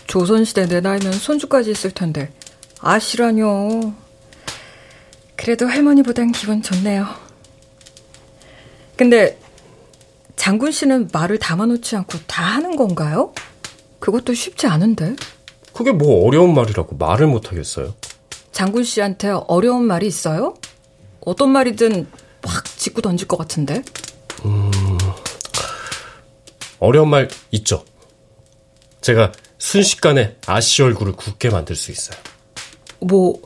조선시대 0.07 0.69
내 0.69 0.81
나이면 0.81 1.13
손주까지 1.13 1.73
있을 1.73 1.91
텐데. 1.91 2.33
아시라뇨. 2.79 3.93
그래도 5.35 5.67
할머니보단 5.67 6.31
기분 6.31 6.63
좋네요. 6.63 7.09
근데 8.95 9.41
장군 10.37 10.71
씨는 10.71 11.09
말을 11.13 11.41
담아놓지 11.41 11.97
않고 11.97 12.19
다 12.29 12.45
하는 12.45 12.77
건가요? 12.77 13.35
그것도 13.99 14.35
쉽지 14.35 14.69
않은데. 14.69 15.17
그게 15.73 15.91
뭐 15.91 16.25
어려운 16.29 16.55
말이라고 16.55 16.95
말을 16.95 17.27
못하겠어요? 17.27 17.93
장군 18.53 18.85
씨한테 18.85 19.31
어려운 19.49 19.83
말이 19.83 20.07
있어요? 20.07 20.55
어떤 21.23 21.51
말이든 21.51 22.07
확 22.45 22.65
짚고 22.65 23.01
던질 23.03 23.29
것 23.29 23.37
같은데. 23.37 23.83
음, 24.45 24.71
어려운 26.79 27.09
말 27.09 27.29
있죠. 27.53 27.85
제가 29.01 29.33
순식간에 29.59 30.37
아씨 30.47 30.83
얼굴을 30.83 31.13
굳게 31.15 31.51
만들 31.51 31.77
수 31.77 31.91
있어요. 31.91 32.19
뭐 33.01 33.41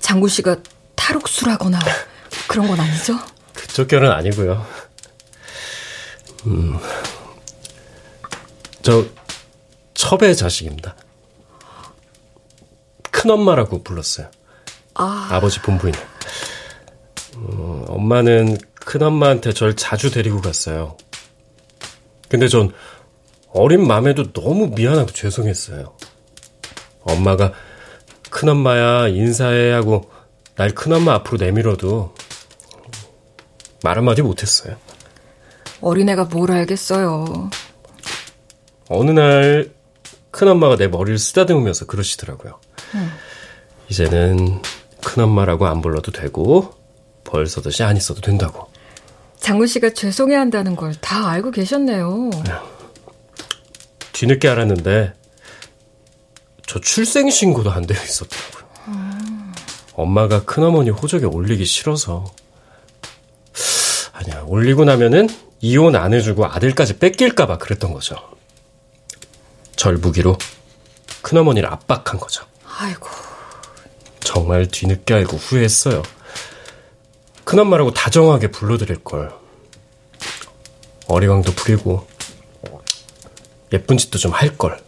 장군 0.00 0.28
씨가 0.28 0.56
탈옥수라거나 0.94 1.78
그런 2.48 2.66
건 2.68 2.80
아니죠? 2.80 3.18
그쪽 3.54 3.88
결은 3.88 4.10
아니고요. 4.10 4.66
음, 6.46 6.78
저 8.82 9.06
첩의 9.94 10.36
자식입니다. 10.36 10.96
큰 13.10 13.30
엄마라고 13.30 13.82
불렀어요. 13.82 14.30
아. 14.94 15.28
아버지 15.32 15.60
본부인. 15.60 15.94
어, 18.04 18.14
엄마는 18.14 18.58
큰엄마한테 18.74 19.52
절 19.54 19.74
자주 19.76 20.10
데리고 20.10 20.40
갔어요. 20.42 20.96
근데 22.28 22.48
전 22.48 22.70
어린 23.52 23.86
맘에도 23.86 24.32
너무 24.32 24.68
미안하고 24.68 25.10
죄송했어요. 25.10 25.96
엄마가 27.00 27.52
큰엄마야 28.30 29.08
인사해 29.08 29.70
하고 29.70 30.10
날 30.56 30.74
큰엄마 30.74 31.14
앞으로 31.14 31.38
내밀어도 31.38 32.14
말 33.82 33.96
한마디 33.96 34.22
못했어요. 34.22 34.76
어린애가 35.80 36.24
뭘 36.24 36.50
알겠어요. 36.50 37.50
어느 38.88 39.10
날 39.10 39.72
큰엄마가 40.30 40.76
내 40.76 40.88
머리를 40.88 41.18
쓰다듬으면서 41.18 41.86
그러시더라고요. 41.86 42.60
응. 42.96 43.10
이제는 43.88 44.60
큰엄마라고 45.02 45.66
안 45.66 45.80
불러도 45.80 46.12
되고 46.12 46.83
벌 47.24 47.46
서듯이 47.46 47.82
안 47.82 47.96
있어도 47.96 48.20
된다고. 48.20 48.68
장군 49.40 49.66
씨가 49.66 49.90
죄송해 49.90 50.34
한다는 50.36 50.76
걸 50.76 50.94
다 51.00 51.28
알고 51.28 51.50
계셨네요. 51.50 52.30
뒤늦게 54.12 54.48
알았는데 54.48 55.12
저 56.66 56.80
출생 56.80 57.28
신고도 57.30 57.70
안 57.70 57.86
되어 57.86 58.02
있었더라고요. 58.02 58.64
음. 58.88 59.52
엄마가 59.94 60.44
큰어머니 60.44 60.90
호적에 60.90 61.26
올리기 61.26 61.64
싫어서 61.64 62.24
아니야 64.12 64.42
올리고 64.46 64.84
나면은 64.84 65.28
이혼 65.60 65.96
안 65.96 66.14
해주고 66.14 66.46
아들까지 66.46 66.98
뺏길까봐 66.98 67.58
그랬던 67.58 67.92
거죠. 67.92 68.16
절 69.76 69.96
무기로 69.96 70.38
큰어머니를 71.22 71.68
압박한 71.70 72.18
거죠. 72.20 72.44
아이고. 72.78 73.08
정말 74.20 74.66
뒤늦게 74.68 75.12
알고 75.14 75.36
후회했어요. 75.36 76.02
큰엄마라고 77.44 77.92
다정하게 77.92 78.50
불러드릴 78.50 79.04
걸. 79.04 79.32
어리광도 81.06 81.52
부리고 81.52 82.06
예쁜 83.72 83.98
짓도 83.98 84.18
좀 84.18 84.32
할 84.32 84.56
걸. 84.56 84.80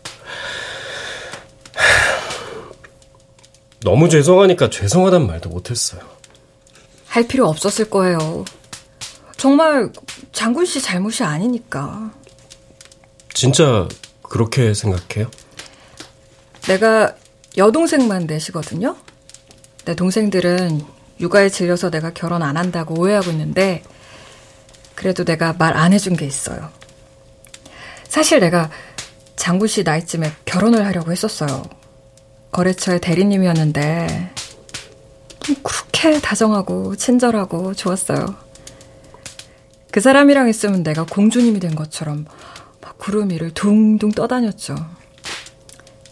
너무 3.84 4.08
죄송하니까 4.08 4.70
죄송하단 4.70 5.26
말도 5.26 5.48
못했어요. 5.50 6.00
할 7.08 7.26
필요 7.26 7.48
없었을 7.48 7.88
거예요. 7.90 8.44
정말 9.36 9.90
장군 10.32 10.64
씨 10.66 10.80
잘못이 10.80 11.22
아니니까. 11.22 12.10
진짜 13.32 13.86
그렇게 14.22 14.74
생각해요? 14.74 15.30
내가 16.62 17.14
여동생만 17.56 18.26
넷이거든요. 18.26 18.96
내 19.84 19.94
동생들은 19.94 20.84
육아에 21.20 21.48
질려서 21.48 21.90
내가 21.90 22.12
결혼 22.12 22.42
안 22.42 22.56
한다고 22.56 22.94
오해하고 23.00 23.30
있는데 23.30 23.82
그래도 24.94 25.24
내가 25.24 25.52
말 25.52 25.76
안 25.76 25.92
해준 25.92 26.16
게 26.16 26.26
있어요. 26.26 26.70
사실 28.08 28.40
내가 28.40 28.70
장구 29.36 29.66
씨 29.66 29.82
나이쯤에 29.82 30.32
결혼을 30.44 30.86
하려고 30.86 31.12
했었어요. 31.12 31.62
거래처의 32.52 33.00
대리님이었는데 33.00 34.32
그렇게 35.62 36.20
다정하고 36.20 36.96
친절하고 36.96 37.74
좋았어요. 37.74 38.34
그 39.92 40.00
사람이랑 40.00 40.48
있으면 40.48 40.82
내가 40.82 41.04
공주님이 41.04 41.60
된 41.60 41.74
것처럼 41.74 42.26
막 42.80 42.98
구름 42.98 43.30
위를 43.30 43.52
둥둥 43.52 44.12
떠다녔죠. 44.12 44.74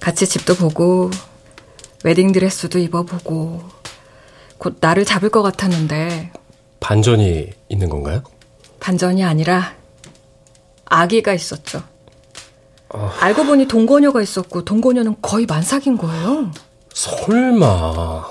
같이 0.00 0.26
집도 0.26 0.54
보고 0.54 1.10
웨딩드레스도 2.04 2.78
입어보고 2.78 3.62
곧 4.58 4.76
나를 4.80 5.04
잡을 5.04 5.28
것 5.28 5.42
같았는데 5.42 6.32
반전이 6.80 7.50
있는 7.68 7.88
건가요? 7.88 8.22
반전이 8.80 9.24
아니라 9.24 9.74
아기가 10.84 11.32
있었죠. 11.32 11.82
어... 12.90 13.10
알고 13.20 13.44
보니 13.44 13.66
동거녀가 13.66 14.22
있었고 14.22 14.64
동거녀는 14.64 15.16
거의 15.22 15.46
만삭인 15.46 15.96
거예요. 15.96 16.50
설마. 16.92 18.24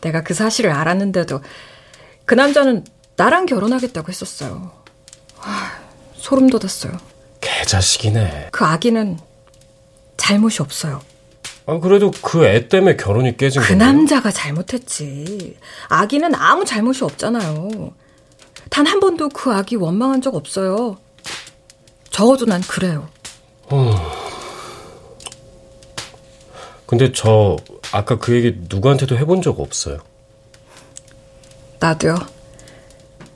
내가 0.00 0.22
그 0.22 0.34
사실을 0.34 0.70
알았는데도 0.70 1.40
그 2.24 2.34
남자는 2.34 2.84
나랑 3.16 3.46
결혼하겠다고 3.46 4.08
했었어요. 4.08 4.70
하, 5.36 5.72
소름 6.14 6.48
돋았어요. 6.50 6.92
개자식이네. 7.40 8.48
그 8.52 8.64
아기는 8.64 9.18
잘못이 10.16 10.62
없어요. 10.62 11.00
아, 11.68 11.78
그래도 11.80 12.10
그 12.22 12.46
애 12.46 12.66
때문에 12.68 12.96
결혼이 12.96 13.36
깨진 13.36 13.60
그 13.60 13.68
건데요? 13.68 13.86
남자가 13.92 14.30
잘못했지. 14.30 15.56
아기는 15.88 16.34
아무 16.34 16.64
잘못이 16.64 17.04
없잖아요. 17.04 17.92
단 18.70 18.86
한 18.86 19.00
번도 19.00 19.28
그 19.30 19.52
아기 19.52 19.76
원망한 19.76 20.22
적 20.22 20.34
없어요. 20.34 20.96
적어도 22.10 22.46
난 22.46 22.60
그래요. 22.62 23.08
음. 23.72 23.92
근데 26.86 27.12
저 27.12 27.56
아까 27.92 28.16
그 28.18 28.34
얘기 28.34 28.56
누구한테도 28.68 29.18
해본 29.18 29.42
적 29.42 29.60
없어요. 29.60 29.98
나도요. 31.80 32.16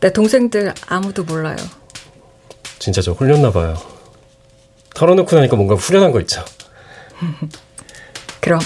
내 0.00 0.10
동생들 0.12 0.72
아무도 0.86 1.22
몰라요. 1.24 1.56
진짜 2.78 3.02
저 3.02 3.12
홀렸나 3.12 3.52
봐요. 3.52 3.76
털어놓고 4.94 5.36
나니까 5.36 5.56
뭔가 5.56 5.74
후련한 5.74 6.12
거 6.12 6.20
있죠. 6.22 6.42
그럼 8.42 8.58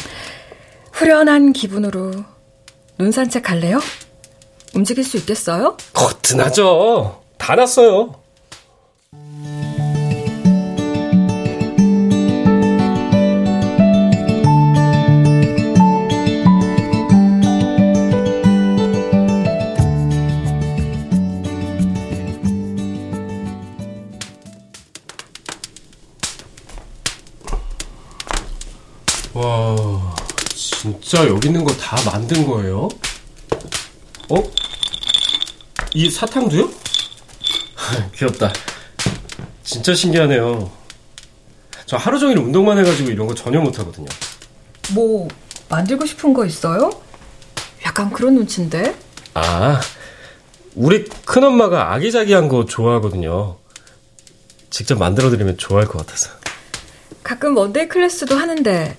후련한 0.93 1.53
기분으로 1.53 2.11
눈 2.97 3.13
산책 3.13 3.43
갈래요? 3.43 3.79
움직일 4.75 5.05
수 5.05 5.19
있겠어요? 5.19 5.77
거뜬하죠. 5.93 7.23
다 7.37 7.55
났어요. 7.55 8.15
진짜 31.07 31.25
여기 31.29 31.47
있는 31.47 31.63
거 31.65 31.73
다 31.77 31.97
만든 32.11 32.45
거예요? 32.45 32.89
어? 34.29 34.43
이 35.95 36.11
사탕도요? 36.11 36.69
귀엽다. 38.17 38.53
진짜 39.63 39.95
신기하네요. 39.95 40.69
저 41.87 41.97
하루 41.97 42.19
종일 42.19 42.39
운동만 42.39 42.77
해가지고 42.79 43.11
이런 43.11 43.29
거 43.29 43.37
전혀 43.37 43.61
못하거든요. 43.61 44.07
뭐, 44.95 45.29
만들고 45.69 46.07
싶은 46.07 46.35
거 46.35 46.45
있어요? 46.45 46.91
약간 47.85 48.11
그런 48.11 48.35
눈치인데? 48.35 48.97
아, 49.35 49.81
우리 50.75 51.05
큰엄마가 51.05 51.93
아기자기한 51.95 52.49
거 52.49 52.65
좋아하거든요. 52.65 53.59
직접 54.71 54.99
만들어드리면 54.99 55.57
좋아할 55.57 55.87
것 55.87 56.05
같아서. 56.05 56.31
가끔 57.23 57.57
one-day 57.57 57.87
class도 57.87 58.35
하는데 58.37 58.97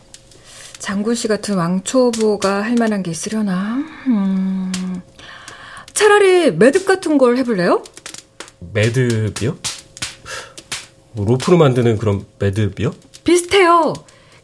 장군 0.79 1.15
씨 1.15 1.27
같은 1.27 1.55
왕초보가 1.55 2.63
할 2.63 2.75
만한 2.75 3.03
게 3.03 3.11
있으려나? 3.11 3.83
음, 4.07 5.01
차라리 5.93 6.51
매듭 6.51 6.85
같은 6.85 7.17
걸 7.17 7.37
해볼래요? 7.37 7.83
매듭이요? 8.73 9.57
뭐 11.13 11.25
로프로 11.25 11.57
만드는 11.57 11.97
그런 11.97 12.25
매듭이요? 12.39 12.93
비슷해요. 13.23 13.93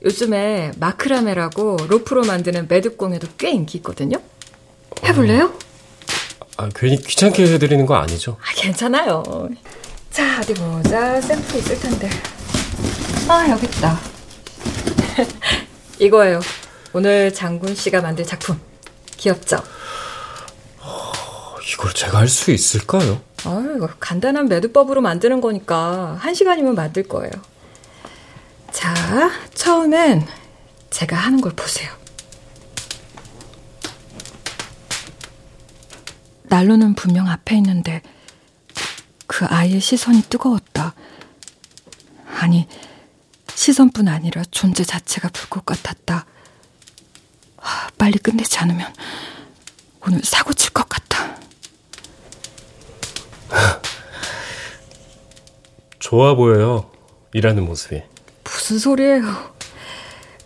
요즘에 0.03 0.71
마크라메라고 0.79 1.77
로프로 1.87 2.23
만드는 2.23 2.67
매듭공예도 2.67 3.27
꽤 3.37 3.51
인기 3.51 3.77
있거든요. 3.77 4.17
해볼래요? 5.03 5.45
어, 5.45 6.45
아, 6.57 6.69
괜히 6.75 6.97
귀찮게 6.97 7.43
해드리는 7.53 7.85
거 7.85 7.95
아니죠? 7.95 8.37
아, 8.41 8.53
괜찮아요. 8.55 9.23
자, 10.11 10.39
어디 10.39 10.53
보자. 10.55 11.21
샘플 11.21 11.57
있을 11.59 11.79
텐데. 11.79 12.09
아, 13.29 13.47
여기 13.49 13.65
있다. 13.67 13.99
이거예요. 16.03 16.41
오늘 16.91 17.33
장군 17.33 17.73
씨가 17.75 18.01
만든 18.01 18.25
작품. 18.25 18.59
귀엽죠? 19.17 19.63
어, 20.79 21.11
이걸 21.71 21.93
제가 21.93 22.17
할 22.19 22.27
수 22.27 22.51
있을까요? 22.51 23.21
아, 23.45 23.73
이거 23.77 23.87
간단한 24.01 24.49
매듭법으로 24.49 24.99
만드는 25.01 25.39
거니까 25.39 26.17
한 26.19 26.33
시간이면 26.33 26.75
만들 26.75 27.03
거예요. 27.03 27.31
자, 28.71 28.93
처음엔 29.53 30.27
제가 30.89 31.15
하는 31.15 31.39
걸 31.39 31.53
보세요. 31.53 31.89
난로는 36.43 36.95
분명 36.95 37.29
앞에 37.29 37.55
있는데 37.57 38.01
그 39.25 39.45
아이의 39.45 39.79
시선이 39.79 40.23
뜨거웠다. 40.23 40.93
아니, 42.39 42.67
시선뿐 43.67 44.09
아니라 44.09 44.43
존재 44.51 44.83
자체가 44.83 45.29
불것 45.29 45.65
같았다. 45.65 46.25
아, 47.55 47.89
빨리 47.97 48.17
끝내지 48.19 48.57
않으면 48.57 48.93
오늘 50.05 50.19
사고 50.21 50.51
칠 50.51 50.73
것 50.73 50.85
같아. 50.89 51.37
좋아 55.99 56.35
보여요. 56.35 56.91
일하는 57.33 57.63
모습이. 57.63 58.03
무슨 58.43 58.79
소리예요. 58.79 59.53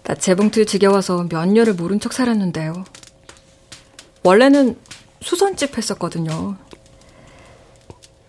나 0.03 0.13
재봉틀 0.13 0.67
지겨워서 0.67 1.25
몇 1.27 1.47
년을 1.47 1.73
모른 1.73 1.99
척 1.99 2.13
살았는데요. 2.13 2.85
원래는 4.21 4.77
수선집 5.23 5.75
했었거든요. 5.75 6.55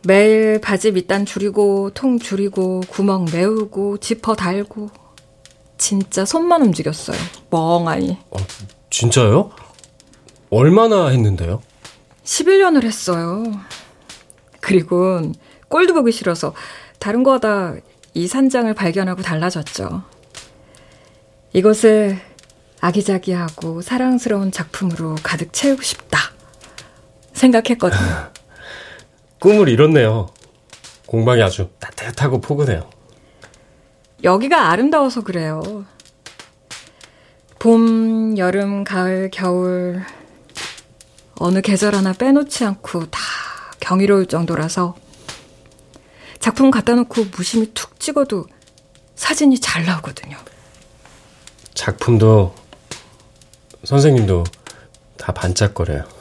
매일 0.09 0.59
바지 0.59 0.90
밑단 0.90 1.27
줄이고 1.27 1.90
통 1.90 2.18
줄이고 2.18 2.81
구멍 2.88 3.27
메우고 3.31 3.99
지퍼 3.99 4.35
달고 4.35 4.88
진짜 5.77 6.25
손만 6.25 6.62
움직였어요. 6.62 7.18
멍하니. 7.51 8.16
아, 8.31 8.38
진짜요? 8.88 9.51
얼마나 10.49 11.09
했는데요? 11.09 11.61
11년을 12.25 12.85
했어요. 12.85 13.44
그리고 14.61 15.21
꼴도 15.68 15.92
보기 15.92 16.11
싫어서 16.11 16.55
다른 16.99 17.23
거 17.23 17.35
하다 17.35 17.75
이 18.14 18.27
산장을 18.27 18.73
발견하고 18.73 19.21
달라졌죠. 19.21 20.05
이것을 21.53 22.18
아기자기하고 22.81 23.83
사랑스러운 23.83 24.53
작품으로 24.53 25.16
가득 25.23 25.53
채우고 25.53 25.83
싶다 25.83 26.18
생각했거든요. 27.35 28.31
꿈을 29.40 29.68
이뤘네요. 29.68 30.29
공방이 31.07 31.42
아주 31.42 31.70
따뜻하고 31.79 32.40
포근해요. 32.40 32.88
여기가 34.24 34.70
아름다워서 34.70 35.22
그래요. 35.22 35.85
봄, 37.59 38.37
여름, 38.38 38.85
가을, 38.85 39.31
겨울 39.33 40.05
어느 41.37 41.61
계절 41.61 41.94
하나 41.94 42.12
빼놓지 42.12 42.64
않고 42.64 43.07
다 43.07 43.20
경이로울 43.81 44.27
정도라서 44.27 44.96
작품 46.40 46.70
갖다 46.70 46.94
놓고 46.94 47.27
무심히 47.37 47.72
툭 47.74 47.98
찍어도 47.98 48.46
사진이 49.14 49.61
잘 49.61 49.85
나오거든요. 49.85 50.37
작품도 51.74 52.55
선생님도 53.85 54.44
다 55.16 55.33
반짝거려요. 55.33 56.17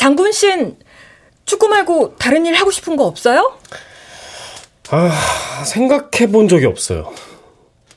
장군 0.00 0.32
씨는 0.32 0.78
축구 1.44 1.68
말고 1.68 2.16
다른 2.16 2.46
일 2.46 2.54
하고 2.54 2.70
싶은 2.70 2.96
거 2.96 3.04
없어요? 3.04 3.58
아, 4.88 5.62
생각해 5.66 6.32
본 6.32 6.48
적이 6.48 6.64
없어요. 6.64 7.12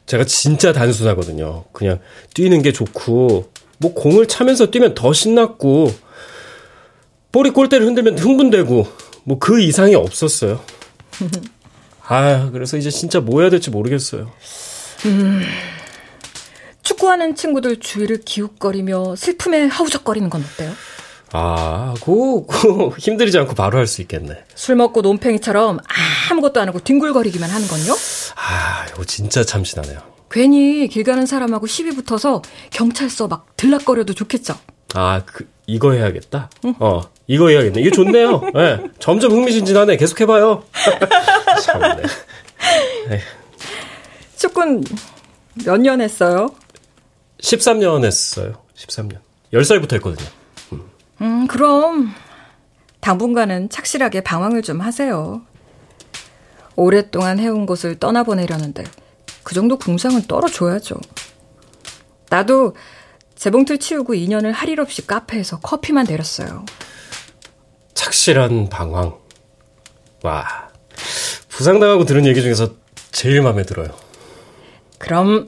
제가 0.05 0.25
진짜 0.25 0.73
단순하거든요. 0.73 1.63
그냥 1.71 2.01
뛰는 2.33 2.61
게 2.61 2.73
좋고, 2.73 3.49
뭐 3.77 3.93
공을 3.93 4.27
차면서 4.27 4.69
뛰면 4.69 4.95
더 4.95 5.13
신났고, 5.13 5.93
볼이 7.31 7.51
골대를 7.51 7.87
흔들면 7.87 8.17
흥분되고, 8.19 8.85
뭐 9.23 9.39
그 9.39 9.61
이상이 9.61 9.95
없었어요. 9.95 10.59
아, 12.05 12.49
그래서 12.51 12.75
이제 12.75 12.89
진짜 12.91 13.21
뭐 13.21 13.39
해야 13.39 13.49
될지 13.49 13.69
모르겠어요. 13.69 14.29
음, 15.05 15.41
축구하는 16.81 17.35
친구들 17.35 17.79
주위를 17.79 18.19
기웃거리며 18.25 19.15
슬픔에 19.15 19.67
하우적거리는 19.67 20.29
건 20.29 20.43
어때요? 20.43 20.73
아, 21.35 21.95
그, 22.03 22.45
그 22.45 22.89
힘들이지 22.99 23.37
않고 23.39 23.55
바로 23.55 23.77
할 23.79 23.87
수 23.87 24.01
있겠네. 24.01 24.43
술 24.55 24.75
먹고 24.75 25.01
논팽이처럼 25.01 25.79
아무것도 26.31 26.61
안 26.61 26.67
하고 26.69 26.79
뒹굴거리기만 26.79 27.49
하는 27.49 27.67
건요? 27.67 27.93
아, 28.35 28.85
이거 28.89 29.03
진짜 29.03 29.43
참신하네요. 29.43 29.99
괜히 30.29 30.87
길 30.87 31.03
가는 31.03 31.25
사람하고 31.25 31.67
시비 31.67 31.91
붙어서 31.91 32.41
경찰서 32.71 33.27
막 33.27 33.47
들락거려도 33.57 34.13
좋겠죠? 34.13 34.55
아, 34.93 35.21
그, 35.25 35.47
이거 35.67 35.91
해야겠다? 35.93 36.49
응. 36.65 36.75
어, 36.79 37.01
이거 37.27 37.49
해야겠네. 37.49 37.81
이거 37.81 37.95
좋네요. 37.95 38.41
네, 38.53 38.83
점점 38.99 39.31
흥미진진하네. 39.31 39.97
계속 39.97 40.21
해봐요. 40.21 40.63
참네. 41.63 42.03
축구는 44.37 44.83
몇 45.65 45.77
년 45.79 46.01
했어요? 46.01 46.49
13년 47.41 48.03
했어요. 48.05 48.53
13년. 48.77 49.17
10살부터 49.53 49.93
했거든요. 49.93 50.27
음. 51.23 51.41
음, 51.43 51.47
그럼 51.47 52.13
당분간은 52.99 53.69
착실하게 53.69 54.21
방황을 54.21 54.61
좀 54.61 54.81
하세요. 54.81 55.41
오랫동안 56.75 57.39
해온 57.39 57.65
곳을 57.65 57.99
떠나보내려는데 57.99 58.83
그 59.43 59.53
정도 59.53 59.77
궁상은 59.77 60.23
떨어줘야죠. 60.23 60.95
나도 62.29 62.75
재봉틀 63.35 63.77
치우고 63.79 64.13
2년을 64.13 64.51
할 64.53 64.69
일 64.69 64.79
없이 64.79 65.05
카페에서 65.05 65.59
커피만 65.59 66.05
내렸어요. 66.07 66.65
착실한 67.93 68.69
방황. 68.69 69.17
와. 70.23 70.69
부상당하고 71.49 72.05
들은 72.05 72.25
얘기 72.25 72.41
중에서 72.41 72.73
제일 73.11 73.41
마음에 73.41 73.63
들어요. 73.63 73.89
그럼 74.97 75.47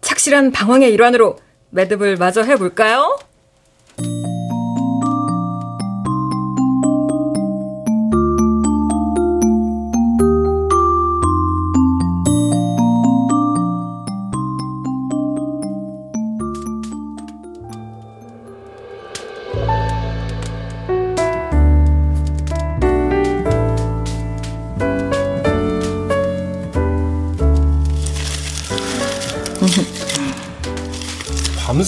착실한 0.00 0.50
방황의 0.50 0.92
일환으로 0.92 1.38
매듭을 1.70 2.16
마저 2.16 2.42
해볼까요? 2.42 3.18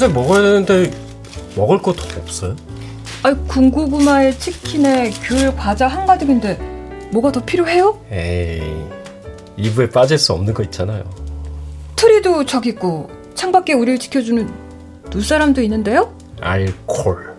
먹어야 0.09 0.43
되는데 0.43 0.91
먹을 1.57 1.79
거더 1.81 2.03
없어요? 2.21 2.57
아이 3.23 3.35
군고구마에 3.47 4.33
치킨에 4.39 5.11
귤 5.23 5.55
과자 5.57 5.87
한 5.87 6.07
가득인데 6.07 6.57
뭐가 7.13 7.31
더 7.31 7.45
필요해요? 7.45 7.99
에이 8.11 8.63
이브에 9.57 9.91
빠질 9.91 10.19
수 10.19 10.33
없는 10.33 10.55
거 10.55 10.63
있잖아요. 10.65 11.05
트리도 11.97 12.47
저기 12.47 12.71
있고 12.71 13.11
창밖에 13.35 13.75
우리를 13.75 13.99
지켜주는 13.99 14.51
눈사람도 15.11 15.61
있는데요? 15.63 16.13
알콜. 16.41 17.33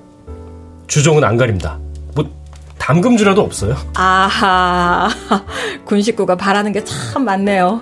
주종은 0.88 1.23
안 1.23 1.38
가립니다. 1.38 1.80
뭐 2.15 2.23
담금주라도 2.78 3.41
없어요? 3.41 3.76
아하 3.95 5.10
군 5.86 6.02
식구가 6.02 6.36
바라는 6.38 6.71
게 6.71 6.84
참 6.86 7.26
많네요. 7.26 7.82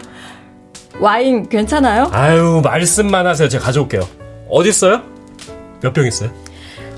와인 1.00 1.48
괜찮아요? 1.50 2.10
아유 2.12 2.62
말씀만 2.64 3.28
하세요. 3.28 3.48
제가 3.50 3.66
가져올게요. 3.66 4.02
어디 4.52 4.70
있어요? 4.70 5.02
몇 5.82 5.94
병 5.94 6.06
있어요? 6.06 6.30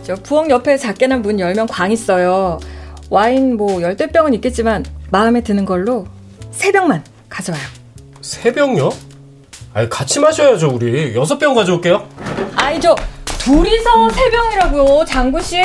저 0.04 0.16
부엌 0.16 0.50
옆에 0.50 0.78
작게는 0.78 1.22
문 1.22 1.40
열면 1.40 1.68
광 1.68 1.92
있어요. 1.92 2.60
와인 3.10 3.56
뭐 3.56 3.82
열대 3.82 4.08
병은 4.08 4.34
있겠지만 4.36 4.84
마음에 5.12 5.42
드는 5.42 5.64
걸로 5.66 6.06
세 6.52 6.72
병만 6.72 7.04
가져와요. 7.30 7.64
세 8.22 8.52
병요? 8.52 8.90
아니 9.74 9.90
같이 9.90 10.20
마셔야죠 10.20 10.70
우리. 10.72 11.16
여섯 11.16 11.38
병 11.38 11.54
가져올게요. 11.56 12.08
아이 12.56 12.80
저 12.82 12.96
둘이서 13.26 14.10
세 14.10 14.30
병이라고요, 14.30 15.06
장구 15.06 15.42
씨. 15.42 15.58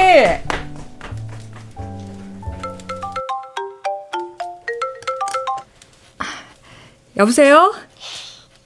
여보세요? 7.17 7.75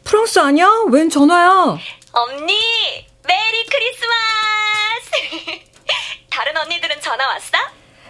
프랑스 0.04 0.38
아니야? 0.38 0.68
웬 0.90 1.08
전화야? 1.08 1.78
언니, 2.12 3.06
메리 3.26 3.66
크리스마스! 3.66 5.60
다른 6.30 6.56
언니들은 6.56 7.00
전화 7.00 7.26
왔어? 7.28 7.58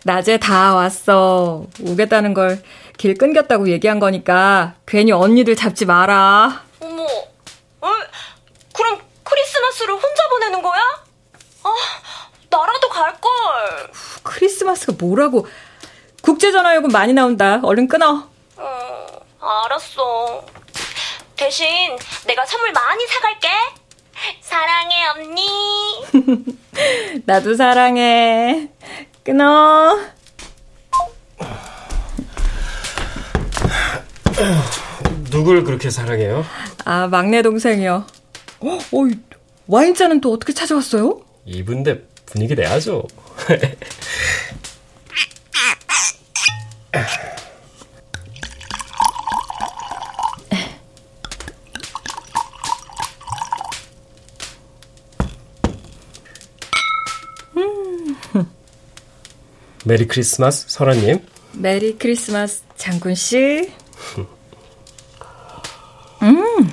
낮에 0.04 0.38
다 0.38 0.74
왔어. 0.74 1.64
오겠다는 1.80 2.34
걸 2.34 2.62
길 2.98 3.14
끊겼다고 3.14 3.68
얘기한 3.70 3.98
거니까 3.98 4.74
괜히 4.86 5.10
언니들 5.10 5.56
잡지 5.56 5.86
마라. 5.86 6.62
어머, 6.80 7.02
어? 7.02 7.88
그럼 8.72 9.00
크리스마스를 9.24 9.94
혼자 9.94 10.28
보내는 10.28 10.62
거야? 10.62 10.80
아, 11.64 11.74
나라도 12.48 12.88
갈걸. 12.88 13.90
크리스마스가 14.22 14.92
뭐라고. 15.00 15.48
국제전화요금 16.22 16.90
많이 16.92 17.12
나온다. 17.12 17.58
얼른 17.64 17.88
끊어. 17.88 18.28
어, 18.56 19.06
알았어. 19.40 20.44
대신 21.36 21.96
내가 22.26 22.46
선물 22.46 22.70
많이 22.70 23.04
사갈게. 23.08 23.48
사랑해, 24.40 25.06
언니. 25.16 25.46
나도 27.26 27.54
사랑해. 27.54 28.68
끊어. 29.24 29.98
누굴 35.30 35.64
그렇게 35.64 35.90
사랑해요? 35.90 36.44
아, 36.84 37.06
막내 37.06 37.42
동생이요. 37.42 38.06
어, 38.60 38.68
어 38.68 39.08
와인잔은 39.66 40.20
또 40.20 40.32
어떻게 40.32 40.52
찾아왔어요? 40.52 41.22
이분데 41.44 42.06
분위기 42.26 42.54
내야죠. 42.54 43.04
메리 59.84 60.06
크리스마스 60.06 60.66
설아님. 60.68 61.20
메리 61.54 61.96
크리스마스 61.98 62.62
장군 62.76 63.14
씨. 63.14 63.70
음. 66.22 66.70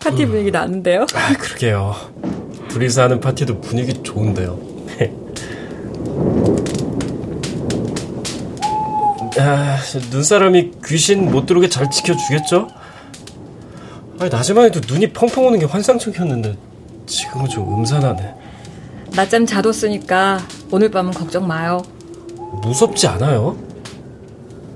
파티 0.00 0.26
분위기 0.26 0.50
나는데요? 0.50 1.06
아, 1.14 1.32
그러게요. 1.38 1.94
둘이서 2.68 3.02
하는 3.04 3.20
파티도 3.20 3.60
분위기 3.60 4.02
좋은데요. 4.02 4.58
아, 9.38 9.78
눈사람이 10.10 10.72
귀신 10.84 11.30
못 11.30 11.46
들어오게 11.46 11.68
잘 11.68 11.90
지켜주겠죠? 11.90 12.68
아니, 14.18 14.30
낮에만 14.30 14.66
해도 14.66 14.80
눈이 14.86 15.12
펑펑 15.12 15.46
오는 15.46 15.58
게 15.58 15.64
환상적이었는데 15.64 16.56
지금은 17.06 17.48
좀 17.48 17.78
음산하네. 17.78 18.34
낮잠 19.12 19.46
자뒀으니까 19.46 20.40
오늘 20.70 20.90
밤은 20.90 21.12
걱정 21.12 21.46
마요. 21.46 21.82
무섭지 22.62 23.06
않아요? 23.06 23.56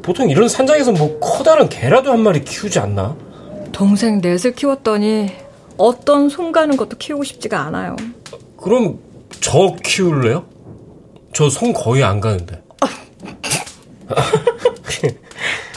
보통 0.02 0.30
이런 0.30 0.48
산장에서 0.48 0.92
뭐 0.92 1.18
커다란 1.20 1.68
개라도 1.68 2.12
한 2.12 2.20
마리 2.20 2.42
키우지 2.44 2.78
않나? 2.78 3.16
동생 3.72 4.20
넷을 4.20 4.54
키웠더니 4.54 5.30
어떤 5.76 6.28
손 6.28 6.52
가는 6.52 6.76
것도 6.76 6.96
키우고 6.98 7.24
싶지가 7.24 7.60
않아요. 7.60 7.96
그럼 8.56 8.98
저 9.40 9.76
키울래요? 9.84 10.44
저 11.32 11.48
손 11.50 11.72
거의 11.72 12.02
안 12.02 12.20
가는데. 12.20 12.62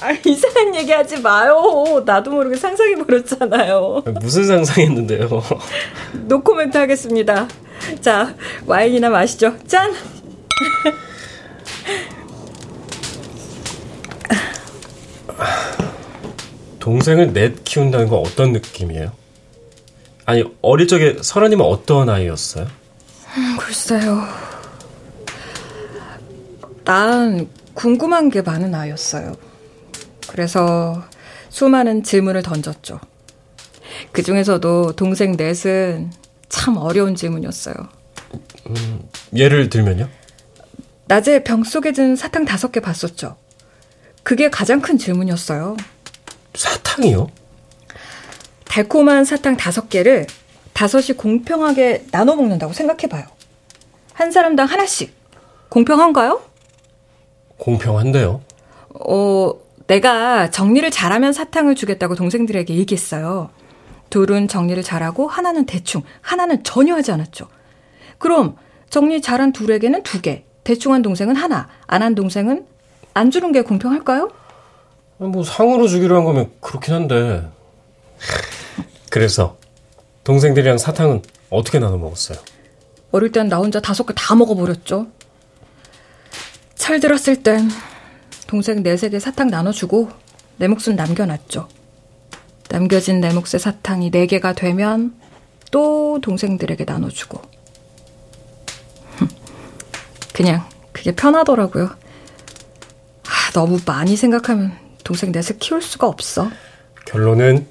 아, 0.02 0.12
이상한 0.26 0.74
얘기 0.74 0.92
하지 0.92 1.20
마요. 1.22 2.02
나도 2.06 2.32
모르게 2.32 2.56
상상이 2.56 2.96
버렸잖아요. 2.96 4.02
무슨 4.20 4.48
상상했는데요? 4.48 5.30
노코멘트 6.28 6.76
하겠습니다. 6.78 7.48
자, 8.02 8.36
와인이나 8.66 9.10
마시죠. 9.10 9.58
짠! 9.68 9.94
동생을 16.80 17.34
넷 17.34 17.64
키운다는 17.64 18.08
건 18.08 18.20
어떤 18.20 18.54
느낌이에요? 18.54 19.12
아니, 20.26 20.44
어릴 20.62 20.88
적에 20.88 21.18
설아님은 21.22 21.64
어떤 21.66 22.10
아이였어요? 22.10 22.68
음, 23.38 23.58
글쎄요. 23.58 24.24
난 26.84 27.48
궁금한 27.74 28.30
게 28.30 28.42
많은 28.42 28.74
아이였어요. 28.74 29.34
그래서 30.28 31.04
수많은 31.50 32.04
질문을 32.04 32.42
던졌죠. 32.42 33.00
그 34.12 34.24
중에서도 34.24 34.94
동생 34.94 35.36
넷은 35.38 36.12
참 36.52 36.78
어려운 36.78 37.16
질문이었어요. 37.16 37.76
음, 38.68 39.00
예를 39.36 39.70
들면요? 39.70 40.08
낮에 41.06 41.44
병 41.44 41.64
속에 41.64 41.94
든 41.94 42.16
사탕 42.16 42.46
다섯 42.46 42.72
개 42.72 42.80
봤었죠. 42.80 43.38
그게 44.22 44.50
가장 44.50 44.82
큰 44.82 44.98
질문이었어요. 44.98 45.78
사탕이요? 46.54 47.30
달콤한 48.66 49.26
사탕 49.26 49.58
다섯 49.58 49.90
개를 49.90 50.28
다섯이 50.74 51.18
공평하게 51.18 52.06
나눠 52.12 52.36
먹는다고 52.36 52.74
생각해봐요. 52.74 53.26
한 54.14 54.32
사람당 54.32 54.68
하나씩. 54.68 55.14
공평한가요? 55.70 56.42
공평한데요. 57.58 58.42
어, 59.08 59.54
내가 59.88 60.52
정리를 60.52 60.90
잘하면 60.92 61.32
사탕을 61.34 61.76
주겠다고 61.76 62.16
동생들에게 62.16 62.76
얘기했어요. 62.76 63.50
둘은 64.12 64.48
정리를 64.48 64.84
잘하고 64.84 65.28
하나는 65.28 65.66
대충, 65.66 66.04
하나는 66.22 66.64
전혀 66.64 66.94
하지 66.96 67.12
않았죠. 67.12 67.48
그럼 68.20 68.56
정리 68.92 69.22
잘한 69.22 69.52
둘에게는 69.54 70.04
두 70.04 70.22
개, 70.22 70.44
대충 70.64 70.94
한 70.94 71.02
동생은 71.02 71.36
하나, 71.36 71.68
안 71.88 72.04
한 72.04 72.14
동생은 72.14 72.68
안 73.16 73.32
주는 73.32 73.52
게 73.52 73.62
공평할까요? 73.64 74.30
뭐 75.18 75.44
상으로 75.44 75.88
주기로 75.88 76.16
한 76.16 76.24
거면 76.26 76.52
그렇긴 76.62 76.94
한데. 76.94 77.50
그래서 79.10 79.58
동생들이랑 80.24 80.78
사탕은 80.78 81.22
어떻게 81.50 81.80
나눠 81.80 81.98
먹었어요? 81.98 82.38
어릴 83.12 83.32
땐 83.32 83.50
나 83.50 83.58
혼자 83.58 83.80
다섯 83.82 84.06
개 84.06 84.14
다 84.14 84.36
먹어버렸죠. 84.36 85.08
철 86.76 87.00
들었을 87.00 87.44
땐 87.44 87.70
동생 88.48 88.84
넷에게 88.84 89.20
사탕 89.20 89.48
나눠주고 89.48 90.10
내 90.58 90.68
몫은 90.68 90.96
남겨놨죠. 90.96 91.68
남겨진 92.72 93.20
내 93.20 93.34
몫의 93.34 93.60
사탕이 93.60 94.12
네 94.12 94.26
개가 94.26 94.54
되면 94.54 95.14
또 95.72 96.20
동생들에게 96.22 96.86
나눠주고. 96.86 97.42
그냥 100.34 100.64
그게 100.94 101.12
편하더라고요. 101.14 101.90
아, 103.24 103.52
너무 103.54 103.80
많이 103.86 104.16
생각하면 104.16 104.72
동생 105.04 105.34
넷을 105.34 105.58
키울 105.60 105.82
수가 105.82 106.08
없어. 106.08 106.50
결론은 107.06 107.68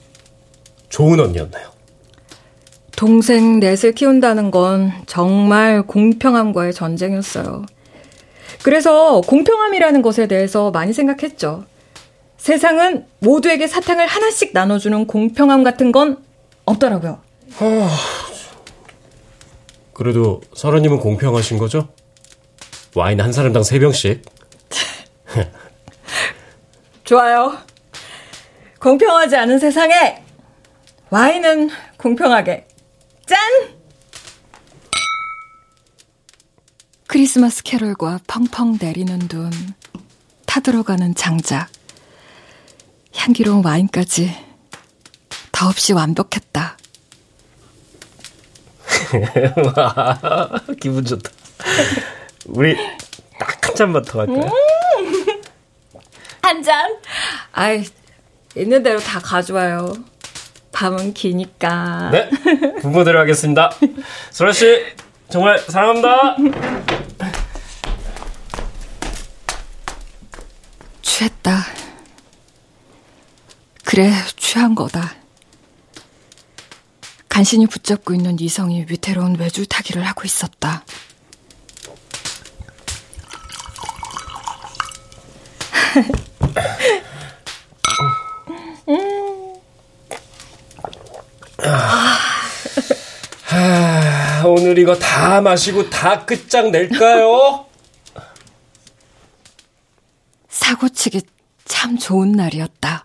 좋은 0.90 1.18
언니였나요? 1.18 1.70
동생 2.94 3.58
넷을 3.58 3.92
키운다는 3.92 4.50
건 4.50 4.92
정말 5.06 5.82
공평함과의 5.82 6.74
전쟁이었어요. 6.74 7.64
그래서 8.62 9.22
공평함이라는 9.22 10.02
것에 10.02 10.26
대해서 10.26 10.70
많이 10.70 10.92
생각했죠. 10.92 11.64
세상은 12.40 13.06
모두에게 13.18 13.66
사탕을 13.66 14.06
하나씩 14.06 14.52
나눠주는 14.54 15.06
공평함 15.06 15.62
같은 15.62 15.92
건 15.92 16.24
없더라고요. 16.64 17.20
그래도 19.92 20.40
설아님은 20.54 21.00
공평하신 21.00 21.58
거죠? 21.58 21.88
와인 22.94 23.20
한 23.20 23.34
사람당 23.34 23.62
세 23.62 23.78
병씩. 23.78 24.22
좋아요. 27.04 27.58
공평하지 28.80 29.36
않은 29.36 29.58
세상에 29.58 30.22
와인은 31.10 31.68
공평하게. 31.98 32.66
짠! 33.26 33.38
크리스마스 37.06 37.62
캐롤과 37.64 38.20
펑펑 38.26 38.78
내리는 38.80 39.18
눈, 39.28 39.50
타들어가는 40.46 41.14
장작, 41.16 41.68
향기로운 43.14 43.64
와인까지 43.64 44.34
더없이 45.52 45.92
완벽했다. 45.92 46.76
기분 50.80 51.04
좋다. 51.04 51.30
우리 52.46 52.76
딱 53.38 53.60
한 53.70 53.76
잔만 53.76 54.02
더 54.02 54.20
할까요? 54.20 54.40
음~ 54.40 55.40
한 56.42 56.62
잔? 56.62 56.96
아이, 57.52 57.84
있는 58.56 58.82
대로 58.82 58.98
다 58.98 59.20
가져와요. 59.20 59.92
밤은 60.72 61.14
기니까. 61.14 62.10
네, 62.10 62.30
부모대로 62.82 63.20
하겠습니다. 63.20 63.70
소라 64.30 64.52
씨, 64.52 64.84
정말 65.28 65.58
사랑합니다. 65.58 66.36
취했다. 71.02 71.79
그래, 73.90 74.12
취한 74.36 74.76
거다. 74.76 75.16
간신히 77.28 77.66
붙잡고 77.66 78.14
있는 78.14 78.38
이성이 78.38 78.86
위태로운 78.88 79.36
외줄 79.36 79.66
타기를 79.66 80.06
하고 80.06 80.22
있었다. 80.24 80.84
하, 93.42 94.46
오늘 94.46 94.78
이거 94.78 94.96
다 94.96 95.40
마시고 95.40 95.90
다 95.90 96.24
끝장 96.24 96.70
낼까요? 96.70 97.66
사고치기 100.48 101.22
참 101.64 101.98
좋은 101.98 102.30
날이었다. 102.30 103.04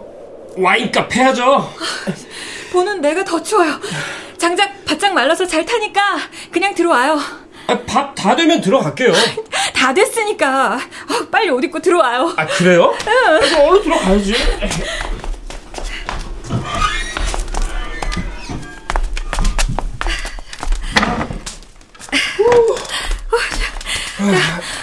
와인값 0.57 1.15
해야죠. 1.15 1.73
보는 2.71 3.01
내가 3.01 3.23
더 3.23 3.41
추워요. 3.41 3.79
장작 4.37 4.85
바짝 4.85 5.13
말라서 5.13 5.45
잘 5.45 5.65
타니까 5.65 6.17
그냥 6.51 6.73
들어와요. 6.73 7.19
아, 7.67 7.77
밥 7.85 8.15
다 8.15 8.35
되면 8.35 8.59
들어갈게요. 8.61 9.11
다 9.73 9.93
됐으니까 9.93 10.75
어, 10.75 11.27
빨리 11.31 11.49
옷 11.49 11.63
입고 11.63 11.79
들어와요. 11.79 12.33
아 12.37 12.45
그래요? 12.45 12.95
응. 13.07 13.11
아, 13.57 13.61
얼른 13.63 13.83
들어가야지. 13.83 14.35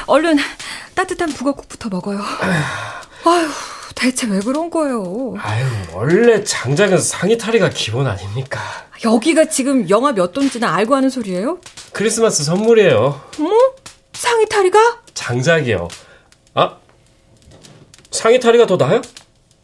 얼른 0.07 0.39
따뜻한 0.95 1.33
북어국부터 1.33 1.89
먹어요. 1.89 2.19
아휴, 3.25 3.49
대체 3.99 4.29
왜 4.29 4.39
그런 4.39 4.71
거예요? 4.71 5.35
아유, 5.41 5.65
원래 5.93 6.45
장작은 6.45 6.99
상의 6.99 7.37
탈의가 7.37 7.69
기본 7.71 8.07
아닙니까? 8.07 8.61
여기가 9.05 9.47
지금 9.47 9.91
영하 9.91 10.13
몇 10.13 10.33
도인지는 10.33 10.69
알고 10.69 10.95
하는 10.95 11.11
소리예요? 11.11 11.59
크리스마스 11.93 12.45
선물이에요. 12.45 13.21
뭐? 13.39 13.51
상의 14.13 14.47
탈의가? 14.47 14.79
장작이요. 15.15 15.89
아? 16.55 16.77
상의 18.13 18.39
탈의가 18.39 18.67
더 18.67 18.77
나아요? 18.77 19.03